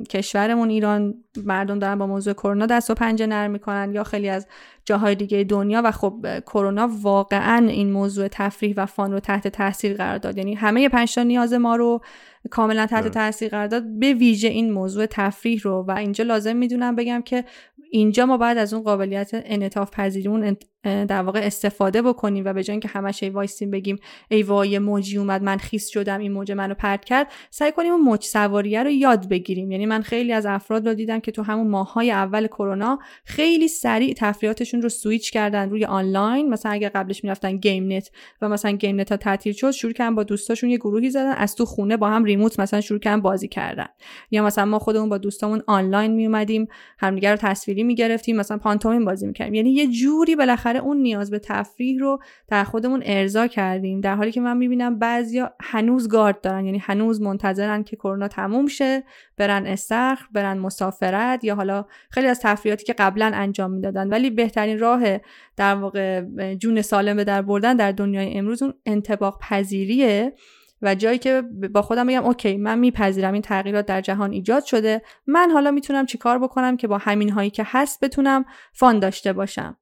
کشورمون 0.09 0.69
ایران 0.69 1.13
مردم 1.45 1.79
دارن 1.79 1.97
با 1.97 2.07
موضوع 2.07 2.33
کرونا 2.33 2.65
دست 2.65 2.89
و 2.89 2.93
پنجه 2.93 3.27
نرم 3.27 3.51
می‌کنن 3.51 3.91
یا 3.93 4.03
خیلی 4.03 4.29
از 4.29 4.47
جاهای 4.85 5.15
دیگه 5.15 5.43
دنیا 5.43 5.81
و 5.85 5.91
خب 5.91 6.25
کرونا 6.39 6.89
واقعا 7.01 7.67
این 7.67 7.91
موضوع 7.91 8.27
تفریح 8.27 8.73
و 8.77 8.85
فان 8.85 9.11
رو 9.11 9.19
تحت 9.19 9.47
تاثیر 9.47 9.93
قرار 9.93 10.17
داد. 10.17 10.37
یعنی 10.37 10.53
همه 10.53 10.89
پنج 10.89 11.19
نیاز 11.19 11.53
ما 11.53 11.75
رو 11.75 12.01
کاملا 12.49 12.85
تحت 12.85 13.07
تاثیر 13.07 13.49
قرار 13.49 13.67
داد 13.67 13.99
به 13.99 14.13
ویژه 14.13 14.47
این 14.47 14.71
موضوع 14.71 15.05
تفریح 15.05 15.61
رو. 15.63 15.85
و 15.87 15.91
اینجا 15.91 16.23
لازم 16.23 16.55
می‌دونم 16.55 16.95
بگم 16.95 17.21
که 17.21 17.45
اینجا 17.91 18.25
ما 18.25 18.37
باید 18.37 18.57
از 18.57 18.73
اون 18.73 18.83
قابلیت 18.83 19.29
انعطاف 19.33 19.91
پذیریمون 19.91 20.57
در 20.83 21.21
واقع 21.21 21.39
استفاده 21.43 22.01
بکنیم 22.01 22.45
و 22.45 22.53
به 22.53 22.63
جای 22.63 22.73
اینکه 22.73 22.87
همش 22.87 23.23
ای 23.23 23.29
وایسیم 23.29 23.71
بگیم 23.71 23.99
ای 24.29 24.43
وای 24.43 24.79
موجی 24.79 25.17
اومد 25.17 25.43
من 25.43 25.57
خیس 25.57 25.87
شدم 25.87 26.19
این 26.19 26.31
موج 26.31 26.51
منو 26.51 26.73
پرت 26.73 27.05
کرد 27.05 27.27
سعی 27.49 27.68
کنیم 27.71 27.91
اون 27.91 28.01
موج 28.01 28.23
سواریه 28.23 28.83
رو 28.83 28.89
یاد 28.89 29.29
بگیریم. 29.29 29.71
یعنی 29.71 29.85
من 29.85 30.01
خیلی 30.01 30.33
از 30.33 30.45
افراد 30.45 30.87
رو 30.87 30.93
دیدم 30.93 31.19
که 31.19 31.31
تو 31.31 31.43
همون 31.43 31.67
ماهای 31.67 32.11
اول 32.11 32.47
کرونا 32.47 32.99
خیلی 33.23 33.67
سریع 33.67 34.13
تفریحاتشون 34.17 34.81
رو 34.81 34.89
سویچ 34.89 35.31
کردن 35.31 35.69
روی 35.69 35.85
آنلاین. 35.85 36.49
مثلا 36.49 36.71
اگر 36.71 36.89
قبلش 36.89 37.23
می‌رفتن 37.23 37.57
گیم 37.57 37.91
نت 37.91 38.11
و 38.41 38.49
مثلا 38.49 38.71
گیم 38.71 38.99
نت 38.99 39.11
ها 39.11 39.17
تعطیل 39.17 39.53
شد 39.53 39.71
شروع 39.71 39.93
کردن 39.93 40.15
با 40.15 40.23
دوستاشون 40.23 40.69
یه 40.69 40.77
گروهی 40.77 41.09
زدن 41.09 41.33
از 41.33 41.55
تو 41.55 41.65
خونه 41.65 41.97
با 41.97 42.09
هم 42.09 42.23
remote 42.23 42.59
مثلا 42.59 42.81
شروع 42.81 42.99
کردن 42.99 43.21
بازی 43.21 43.47
کردن. 43.47 43.87
یا 44.31 44.43
مثلا 44.43 44.65
ما 44.65 44.79
خودمون 44.79 45.09
با 45.09 45.17
دوستامون 45.17 45.63
آنلاین 45.67 46.11
می 46.11 46.25
اومدیم 46.25 46.67
همدیگه 46.99 47.31
رو 47.31 47.37
تصویری 47.37 47.83
می‌گرفتیم 47.83 48.35
مثلا 48.37 48.57
پانتومین 48.57 49.05
بازی 49.05 49.27
می‌کردیم. 49.27 49.53
یعنی 49.53 49.71
یه 49.71 49.87
جوری 49.87 50.35
بالاخره 50.35 50.79
اون 50.79 50.97
نیاز 50.97 51.31
به 51.31 51.39
تفریح 51.39 51.99
رو 51.99 52.19
در 52.47 52.63
خودمون 52.63 53.01
ارضا 53.05 53.47
کردیم 53.47 54.01
در 54.01 54.15
حالی 54.15 54.31
که 54.31 54.41
من 54.41 54.57
می‌بینم 54.57 54.99
بعضیا 54.99 55.53
هنوز 55.61 56.07
گارد 56.07 56.41
دارن 56.41 56.65
یعنی 56.65 56.77
هنوز 56.77 57.21
منتظرن 57.59 57.83
که 57.83 57.95
کرونا 57.95 58.27
تموم 58.27 58.67
شه 58.67 59.03
برن 59.37 59.65
استخر 59.67 60.25
برن 60.31 60.57
مسافرت 60.57 61.43
یا 61.43 61.55
حالا 61.55 61.85
خیلی 62.09 62.27
از 62.27 62.39
تفریحاتی 62.39 62.85
که 62.85 62.93
قبلا 62.93 63.31
انجام 63.33 63.71
می‌دادن. 63.71 64.09
ولی 64.09 64.29
بهترین 64.29 64.79
راه 64.79 65.19
در 65.57 65.75
واقع 65.75 66.23
جون 66.55 66.81
سالم 66.81 67.15
به 67.15 67.23
در 67.23 67.41
بردن 67.41 67.75
در 67.75 67.91
دنیای 67.91 68.37
امروز 68.37 68.63
اون 68.63 68.73
انتباق 68.85 69.39
پذیریه 69.41 70.33
و 70.81 70.95
جایی 70.95 71.17
که 71.17 71.41
با 71.73 71.81
خودم 71.81 72.07
بگم 72.07 72.25
اوکی 72.25 72.57
من 72.57 72.79
میپذیرم 72.79 73.33
این 73.33 73.41
تغییرات 73.41 73.85
در 73.85 74.01
جهان 74.01 74.31
ایجاد 74.31 74.63
شده. 74.63 75.01
من 75.27 75.51
حالا 75.51 75.71
می‌تونم 75.71 76.05
چیکار 76.05 76.39
بکنم 76.39 76.77
که 76.77 76.87
با 76.87 76.97
همین 76.97 77.29
هایی 77.29 77.49
که 77.49 77.63
هست 77.65 78.03
بتونم 78.03 78.45
فان 78.73 78.99
داشته 78.99 79.33
باشم. 79.33 79.77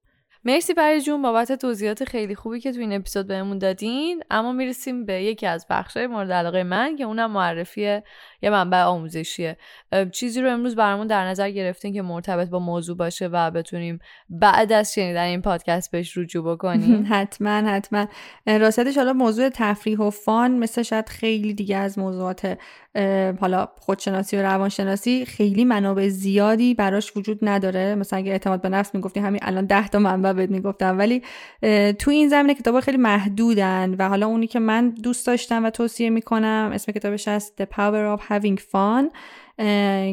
مرسی 0.48 0.74
پری 0.74 1.02
جون 1.02 1.22
بابت 1.22 1.52
توضیحات 1.52 2.04
خیلی 2.04 2.36
خوبی 2.36 2.60
که 2.60 2.72
تو 2.72 2.80
این 2.80 2.94
اپیزود 2.94 3.28
بهمون 3.28 3.58
دادین. 3.58 4.24
اما 4.32 4.52
می‌رسیم 4.52 5.06
به 5.06 5.24
یکی 5.24 5.46
از 5.46 5.66
بخشهای 5.70 6.08
مورد 6.08 6.32
علاقه 6.32 6.64
من 6.64 6.96
که 6.96 7.04
اونم 7.04 7.32
معرفی 7.32 8.02
یه 8.42 8.50
منبع 8.50 8.82
آموزشیه. 8.82 9.58
چیزی 10.12 10.42
رو 10.42 10.52
امروز 10.52 10.76
برامون 10.76 11.08
در 11.08 11.28
نظر 11.28 11.50
گرفتین 11.50 11.94
که 11.94 12.02
مرتبط 12.02 12.50
با 12.50 12.60
موضوع 12.60 12.98
باشه 12.98 13.28
و 13.28 13.52
بتونیم 13.52 14.00
بعد 14.30 14.72
از 14.74 14.94
شنیدن 14.94 15.24
این 15.24 15.42
پادکست 15.42 15.92
بهش 15.92 16.18
رجوع 16.18 16.54
بکنیم. 16.54 17.06
حتما 17.12 17.50
حتما. 17.50 18.08
راستش 18.46 18.98
حالا 18.98 19.14
موضوع 19.14 19.50
تفریح 19.50 20.00
و 20.00 20.10
فان 20.10 20.52
مثل 20.52 20.82
شاید 20.82 21.10
خیلی 21.10 21.54
دیگه 21.54 21.78
از 21.78 22.00
موضوعات 22.00 22.58
حالا 23.40 23.68
خودشناسی 23.80 24.38
و 24.38 24.42
روانشناسی 24.42 25.26
خیلی 25.26 25.66
منابع 25.66 26.08
زیادی 26.08 26.74
براش 26.74 27.18
وجود 27.18 27.40
نداره. 27.42 27.96
مثلا 27.96 28.20
اگه 28.20 28.32
اعتماد 28.32 28.62
به 28.62 28.70
نفس 28.70 28.96
می‌گفتی 28.96 29.20
همین 29.20 29.40
الان 29.44 29.66
ده 29.66 29.88
تا 29.88 30.00
منبع 30.00 30.34
بهت 30.34 30.50
می‌گفتم. 30.50 30.98
ولی 30.98 31.22
تو 32.00 32.12
این 32.12 32.30
زمینه 32.30 32.54
کتاب 32.54 32.80
خیلی 32.80 32.98
محدودن 32.98 33.96
و 34.00 34.10
حالا 34.10 34.28
اونی 34.28 34.48
که 34.48 34.60
من 34.60 34.90
دوست 34.90 35.28
داشتم 35.28 35.66
و 35.66 35.70
توصیه 35.70 36.10
می‌کنم 36.10 36.72
اسم 36.74 36.92
کتابش 36.92 37.28
هست 37.28 37.64
The 37.64 37.66
Power 37.66 38.20
of 38.20 38.27
Having 38.30 38.60
Fun 38.60 39.06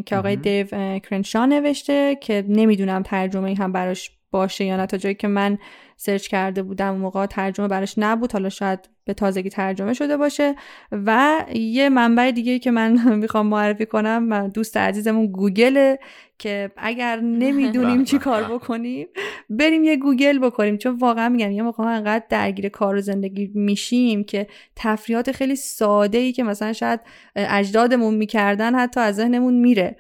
که 0.07 0.17
آقای 0.17 0.37
دیو 0.37 0.67
کرنشا 0.99 1.47
نوشته 1.47 2.19
که 2.21 2.45
نمی‌دونم 2.49 3.03
ترجمه 3.03 3.55
هم 3.55 3.73
براش 3.73 4.11
باشه 4.31 4.65
یا 4.65 4.77
نه. 4.77 4.87
تا 4.87 4.97
جایی 4.97 5.15
که 5.15 5.29
من 5.29 5.59
search 5.97 6.27
کرده 6.29 6.63
بودم 6.63 6.91
اون 6.93 7.01
موقع 7.01 7.27
ترجمه 7.27 7.69
براش 7.69 7.95
نبود. 7.99 8.33
حالا 8.33 8.49
شاید 8.49 8.89
به 9.05 9.15
تازگی 9.15 9.51
ترجمه 9.51 9.95
شده 9.95 10.17
باشه. 10.17 10.55
و 10.93 11.37
یه 11.55 11.89
منبع 11.89 12.31
دیگه 12.31 12.59
که 12.59 12.71
من 12.71 12.99
می‌خوام 13.23 13.47
معرفی 13.47 13.87
کنم 13.87 14.49
دوست 14.49 14.77
عزیزمون 14.77 15.27
گوگل 15.27 15.97
که 16.39 16.71
اگر 16.77 17.21
نمی‌دونیم 17.45 18.05
چی 18.05 18.19
کار 18.19 18.45
بکنیم 18.45 19.07
بریم 19.51 19.85
یه 19.85 19.97
گوگل 19.97 20.39
بکنیم. 20.39 20.77
چون 20.77 20.97
واقعا 20.97 21.29
میگم 21.29 21.51
یه 21.51 21.63
موقع 21.63 21.85
انقدر 21.85 22.25
درگیر 22.29 22.69
کار 22.69 22.95
و 22.97 23.01
زندگی 23.01 23.51
میشیم 23.55 24.25
که 24.25 24.47
تفریحات 24.77 25.33
خیلی 25.33 25.57
ساده 25.57 26.19
ای 26.19 26.33
که 26.33 26.43
مثلا 26.43 26.73
شاید 26.73 27.01
اجدادمون 27.37 28.15
می‌کردن 28.15 28.75
حتی 28.75 29.01
از 29.01 29.17
ذهنمون 29.17 29.55
میره. 29.55 29.97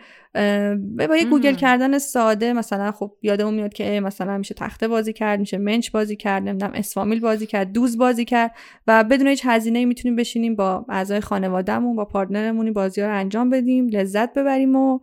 با 1.08 1.16
یه 1.16 1.24
گوگل 1.30 1.54
کردن 1.54 1.98
ساده 1.98 2.52
مثلا 2.52 2.92
خب 2.92 3.12
یادمون 3.22 3.54
میاد 3.54 3.72
که 3.72 4.00
مثلا 4.00 4.38
میشه 4.38 4.54
تخته 4.54 4.88
بازی 4.88 5.12
کرد 5.12 5.40
میشه 5.40 5.58
منچ 5.58 5.90
بازی 5.90 6.16
کرد 6.16 6.42
نمی‌دونم 6.42 6.72
اسم 6.74 6.89
فامیل 6.89 7.20
بازی 7.20 7.46
کرد 7.46 7.72
دوز 7.72 7.98
بازی 7.98 8.24
کرد 8.24 8.54
و 8.86 9.04
بدون 9.04 9.26
هیچ 9.26 9.42
هزینه 9.44 9.84
می‌تونیم 9.84 10.16
بشینیم 10.16 10.56
با 10.56 10.86
اعضای 10.88 11.20
خانوادهمون 11.20 11.96
با 11.96 12.04
partner 12.04 12.52
مون 12.52 12.72
بازی 12.72 13.00
ها 13.00 13.06
رو 13.06 13.14
انجام 13.14 13.50
بدیم 13.50 13.88
لذت 13.88 14.32
ببریم 14.34 14.76
و 14.76 15.00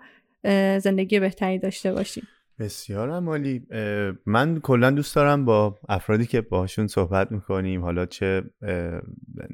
زندگی 0.80 1.20
بهتری 1.20 1.60
داشته 1.60 1.94
باشیم. 1.94 2.28
بسیار 2.62 3.10
عالی. 3.10 3.62
من 4.26 4.60
کلا 4.60 4.92
دوست 4.92 5.16
دارم 5.16 5.46
با 5.46 5.80
افرادی 5.90 6.26
که 6.26 6.42
باشون 6.42 6.88
صحبت 6.88 7.32
می‌کنیم 7.32 7.82
حالا 7.82 8.06
چه 8.06 8.44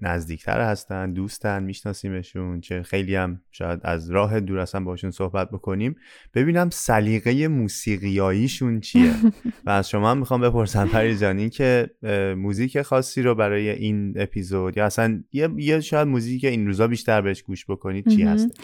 نزدیکتر 0.02 0.62
هستن 0.62 1.13
دوستن 1.13 1.63
میشناسیمشون 1.63 2.62
چه 2.62 2.84
خیلی 2.84 3.15
هم 3.15 3.41
شاید 3.52 3.80
از 3.84 4.10
راه 4.10 4.39
دور 4.39 4.60
هستن 4.60 4.84
باشون 4.84 5.12
صحبت 5.12 5.50
بکنیم 5.50 5.96
ببینم 6.34 6.70
سلیقه 6.70 7.48
موسیقیاییشون 7.48 8.80
چیه. 8.80 9.13
و 9.65 9.70
از 9.70 9.89
شما 9.89 10.12
هم 10.12 10.17
می‌خوام 10.17 10.41
بپرسم 10.41 10.88
پریجانی 10.88 11.50
که 11.50 11.89
موزیک 12.38 12.82
خاصی 12.82 13.22
رو 13.22 13.36
برای 13.36 13.70
این 13.70 14.13
اپیزود 14.15 14.78
یا 14.78 14.86
اصلا 14.86 15.24
یه, 15.34 15.82
شاید 15.82 16.08
موزیک 16.08 16.46
این 16.46 16.67
روزا 16.67 16.88
بیشتر 16.88 17.22
بهش 17.22 17.41
گوش 17.41 17.65
بکنید 17.65 18.08
چی 18.10 18.24
هست؟ 18.24 18.62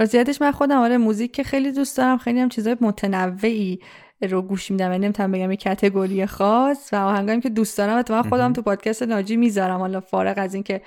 راستیتش 0.00 0.42
من 0.42 0.50
خودم 0.50 0.78
آره 0.78 0.98
موزیک 0.98 1.32
که 1.32 1.42
خیلی 1.42 1.72
دوست 1.72 1.96
دارم 1.96 2.18
خیلی 2.18 2.40
هم 2.40 2.48
چیزای 2.48 2.76
متنوعی 2.80 3.80
رو 4.22 4.42
گوش 4.42 4.70
میدم. 4.70 4.92
یعنی 4.92 5.04
نمی‌تونم 5.04 5.32
بگم 5.32 5.50
یه 5.50 5.56
کتگوری 5.56 6.26
خاص 6.26 6.88
و 6.92 6.96
آهنگایی 6.96 7.40
که 7.40 7.48
دوست 7.48 7.78
دارم. 7.78 8.04
و 8.08 8.22
خودم 8.22 8.52
تو 8.52 8.62
پادکست 8.62 9.02
ناجی 9.02 9.36
می‌ذارم. 9.36 9.80
حالا 9.80 10.00
فارغ 10.00 10.34
از 10.36 10.54
اینکه 10.54 10.82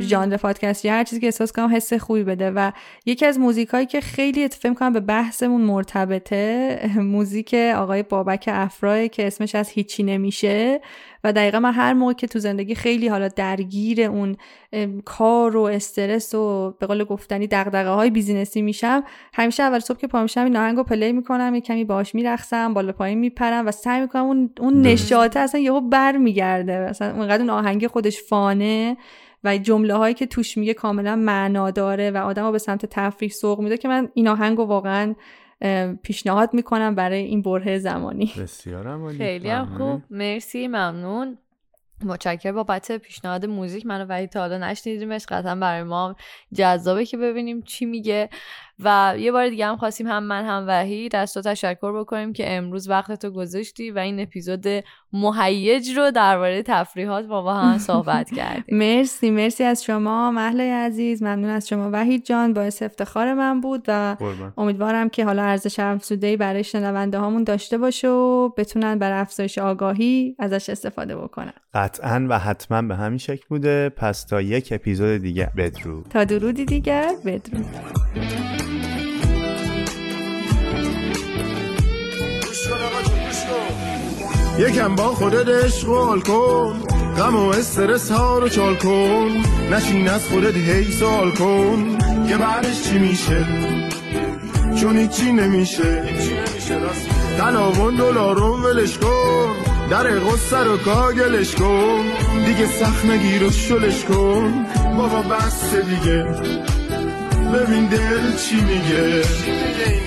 ژانر 0.00 0.36
پادکست 0.36 0.84
یا 0.84 0.92
هر 0.92 1.04
چیزی 1.04 1.20
که 1.20 1.26
احساس 1.26 1.52
کنم 1.52 1.74
حس 1.76 1.92
خوبی 1.92 2.24
بده. 2.24 2.50
و 2.50 2.72
یکی 3.06 3.26
از 3.26 3.38
موزیکایی 3.38 3.86
که 3.86 4.00
خیلی 4.00 4.44
اتفاقا 4.44 4.92
به 4.92 5.00
بحثمون 5.00 5.60
مرتبطه 5.60 6.80
موزیک 6.96 7.54
آقای 7.54 8.02
بابک 8.02 8.44
افرای 8.52 9.08
که 9.08 9.26
اسمش 9.26 9.54
از 9.54 9.68
هیچی 9.68 10.02
نمیشه. 10.02 10.80
و 11.24 11.32
دقیقا 11.32 11.60
من 11.60 11.72
هر 11.72 11.92
موقع 11.92 12.12
که 12.12 12.26
تو 12.26 12.38
زندگی 12.38 12.74
خیلی 12.74 13.08
حالا 13.08 13.28
درگیر 13.28 14.02
اون 14.02 14.36
کار 15.04 15.56
و 15.56 15.62
استرس 15.62 16.34
و 16.34 16.74
به 16.78 16.86
قول 16.86 17.04
گفتنی 17.04 17.46
دغدغه 17.46 17.88
های 17.88 18.10
business 18.10 18.56
ی 18.56 18.62
میشم 18.62 19.04
همیشه 19.34 19.62
اول 19.62 19.78
صبح 19.78 19.98
که 19.98 20.06
پا 20.06 20.22
میشم 20.22 20.44
این 20.44 20.56
آهنگو 20.56 20.82
play 20.82 21.12
می‌کنم 21.12 21.54
یه 21.54 21.60
کمی 21.60 21.84
باهاش 21.84 22.14
میرقصم 22.14 22.74
بالا 22.74 22.92
پایین 22.92 23.18
میپرم 23.18 23.66
و 23.66 23.70
سعی 23.70 24.00
می‌کنم 24.00 24.24
اون 24.24 24.50
اون 24.60 24.82
نشاطه 24.82 25.40
اصلا 25.40 25.60
یهو 25.60 25.80
برمیگرده. 25.80 26.78
مثلا 26.78 27.16
اونقدر 27.16 27.40
اون 27.40 27.50
آهنگ 27.50 27.86
خودش 27.86 28.22
fun 28.22 28.78
ه 28.78 28.96
و 29.44 29.58
جمله 29.58 29.94
هایی 29.94 30.14
که 30.14 30.26
توش 30.26 30.58
میگه 30.58 30.74
کاملا 30.74 31.16
معنا 31.16 31.70
داره 31.70 32.10
و 32.10 32.16
آدم 32.16 32.52
به 32.52 32.58
سمت 32.58 32.86
تفریح 32.86 33.30
سوق 33.30 33.60
میده 33.60 33.76
که 33.76 33.88
من 33.88 34.08
این 34.14 34.28
آهنگ 34.28 34.58
واقعا 34.58 35.14
پیشنهاد 36.02 36.54
می‌کنم 36.54 36.94
برای 36.94 37.22
این 37.22 37.42
بره 37.42 37.78
زمانی. 37.78 38.32
بسیار 38.38 39.10
خیلی 39.10 39.64
خوب. 39.64 40.02
مرسی 40.10 40.68
ممنون. 40.68 41.38
متشکر 42.04 42.52
بابت 42.52 42.92
پیشنهاد 42.92 43.46
موزیک. 43.46 43.86
منو 43.86 44.06
وحید 44.08 44.30
تا 44.30 44.40
حالا 44.40 44.58
نشنیدیمش. 44.58 45.26
قطعا 45.26 45.54
برای 45.54 45.82
ما 45.82 46.16
جذابه 46.54 47.04
که 47.04 47.16
ببینیم 47.16 47.62
چی 47.62 47.86
میگه. 47.86 48.28
و 48.84 49.14
یه 49.18 49.32
بار 49.32 49.48
دیگه 49.48 49.66
هم 49.66 49.76
خواستیم 49.76 50.06
هم 50.06 50.22
من 50.22 50.44
هم 50.44 50.64
وحید 50.68 51.16
از 51.16 51.34
تو 51.34 51.42
تشکر 51.42 52.00
بکنیم 52.00 52.32
که 52.32 52.56
امروز 52.56 52.88
وقت 52.88 53.12
تو 53.12 53.30
گذاشتی 53.30 53.90
و 53.90 53.98
این 53.98 54.20
اپیزود 54.20 54.66
مهیج 55.12 55.90
رو 55.96 56.10
درباره 56.10 56.62
تفریحات 56.62 57.26
با 57.26 57.42
با 57.42 57.54
هم 57.54 57.78
صحبت 57.90 58.30
کردیم 58.30 58.78
مرسی 58.78 59.30
مرسی 59.30 59.64
از 59.64 59.84
شما. 59.84 60.30
محله 60.30 60.72
عزیز 60.72 61.22
ممنون 61.22 61.50
از 61.50 61.68
شما. 61.68 61.90
وحید 61.92 62.24
جان 62.24 62.52
باعث 62.52 62.82
افتخار 62.82 63.34
من 63.34 63.60
بود 63.60 63.84
و 63.88 64.16
امیدوارم 64.56 65.08
که 65.08 65.24
حالا 65.24 65.42
ارزش 65.42 65.78
افزوده 65.80 66.36
برای 66.36 66.64
شنونده 66.64 67.18
هامون 67.18 67.44
داشته 67.44 67.78
باشه 67.78 68.08
و 68.08 68.48
بتونن 68.48 68.98
برای 68.98 69.18
افزایش 69.20 69.58
آگاهی 69.58 70.36
ازش 70.38 70.70
استفاده 70.70 71.16
بکنن. 71.16 71.52
قطعا 71.74 72.26
و 72.30 72.38
حتما 72.38 72.82
به 72.82 72.96
همین 72.96 73.18
شکل 73.18 73.44
بوده. 73.48 73.88
پس 73.88 74.24
تا 74.24 74.40
یک 74.40 74.68
اپیزود 74.72 75.22
دیگه 75.22 75.50
بدرود. 75.56 76.06
تا 76.10 76.24
درودی 76.24 76.64
دیگر 76.64 77.12
بدرود. 77.24 77.66
یکم 84.58 84.94
با 84.94 85.14
خودت 85.14 85.48
عشق 85.48 85.88
کن. 86.22 86.82
غم 87.16 87.36
و 87.36 87.48
استرس 87.48 88.10
ها 88.10 88.38
رو 88.38 88.48
چال 88.48 88.76
کن. 88.76 89.28
نشین 89.70 90.08
از 90.08 90.28
خودت 90.28 90.56
هی 90.56 90.92
سوال 90.92 91.30
کن. 91.30 91.98
که 92.28 92.36
بعدش 92.36 92.82
چی 92.82 92.98
میشه؟ 92.98 93.46
چون 94.80 94.98
هیچی 94.98 95.32
نمیشه. 95.32 96.02
تلاون 97.38 97.94
دلارون 97.94 98.62
ولش 98.62 98.98
کن. 98.98 99.52
در 99.90 100.18
غصه 100.18 100.58
رو 100.58 100.76
کاگلش 100.76 101.54
کن. 101.54 102.04
دیگه 102.46 102.66
سخت 102.66 103.04
نگیر 103.04 103.44
و 103.44 103.50
شلش 103.50 104.04
کن. 104.04 104.66
بابا 104.96 105.22
بس 105.22 105.74
دیگه. 105.74 106.24
ببین 107.54 107.86
دل 107.86 108.36
چی 108.36 108.56
میگه. 108.56 109.22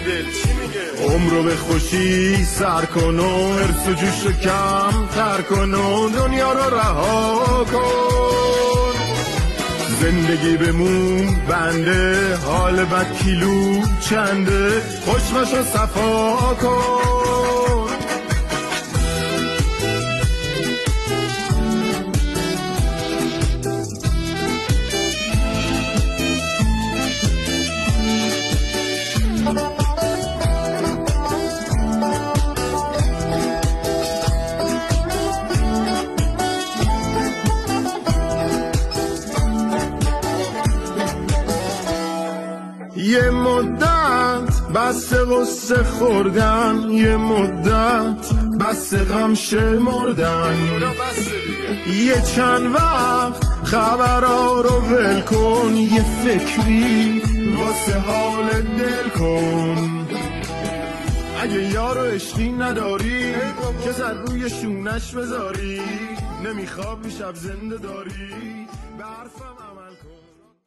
عمر 0.09 0.48
رو 1.07 1.43
به 1.43 1.55
خوشی 1.55 2.45
سر 2.45 2.85
کن 2.85 3.19
و 3.19 3.27
ارس 3.27 3.87
و 3.87 3.93
جوش 3.93 4.35
کم 4.43 5.07
تر 5.15 5.41
کن 5.41 5.73
و 5.73 6.09
دنیا 6.09 6.53
رو 6.53 6.75
رها 6.75 7.65
کن. 7.71 8.99
زندگی 10.01 10.57
بمون 10.57 11.35
بنده 11.49 12.35
حال 12.35 12.85
بد 12.85 13.13
کیلو 13.13 13.81
چنده 14.09 14.81
خوشمش 15.05 15.53
رو 15.53 15.63
صفا 15.63 16.35
کن. 16.61 17.48
غصه 45.29 45.83
خوردن 45.83 46.89
یه 46.89 47.17
مدت 47.17 48.33
بس 48.59 48.93
غم 48.93 49.33
شمردن 49.33 50.55
یه 51.87 52.21
چند 52.35 52.75
وقت 52.75 53.43
خبرها 53.63 54.61
رو 54.61 54.69
ول 54.69 55.21
کن 55.21 55.75
یه 55.75 56.03
فکری 56.03 57.21
واسه 57.57 57.99
حال 57.99 58.61
دل 58.61 59.09
کن. 59.19 60.07
اگه 61.41 61.63
یارو 61.73 62.01
عشقی 62.01 62.49
نداری 62.51 63.33
که 63.83 63.91
سر 63.91 64.13
روی 64.13 64.49
شونش 64.49 65.11
بذاری. 65.15 65.81
نمیخواب 66.45 67.09
شب 67.09 67.35
زنده 67.35 67.77
داری. 67.77 68.67
کن 68.99 69.58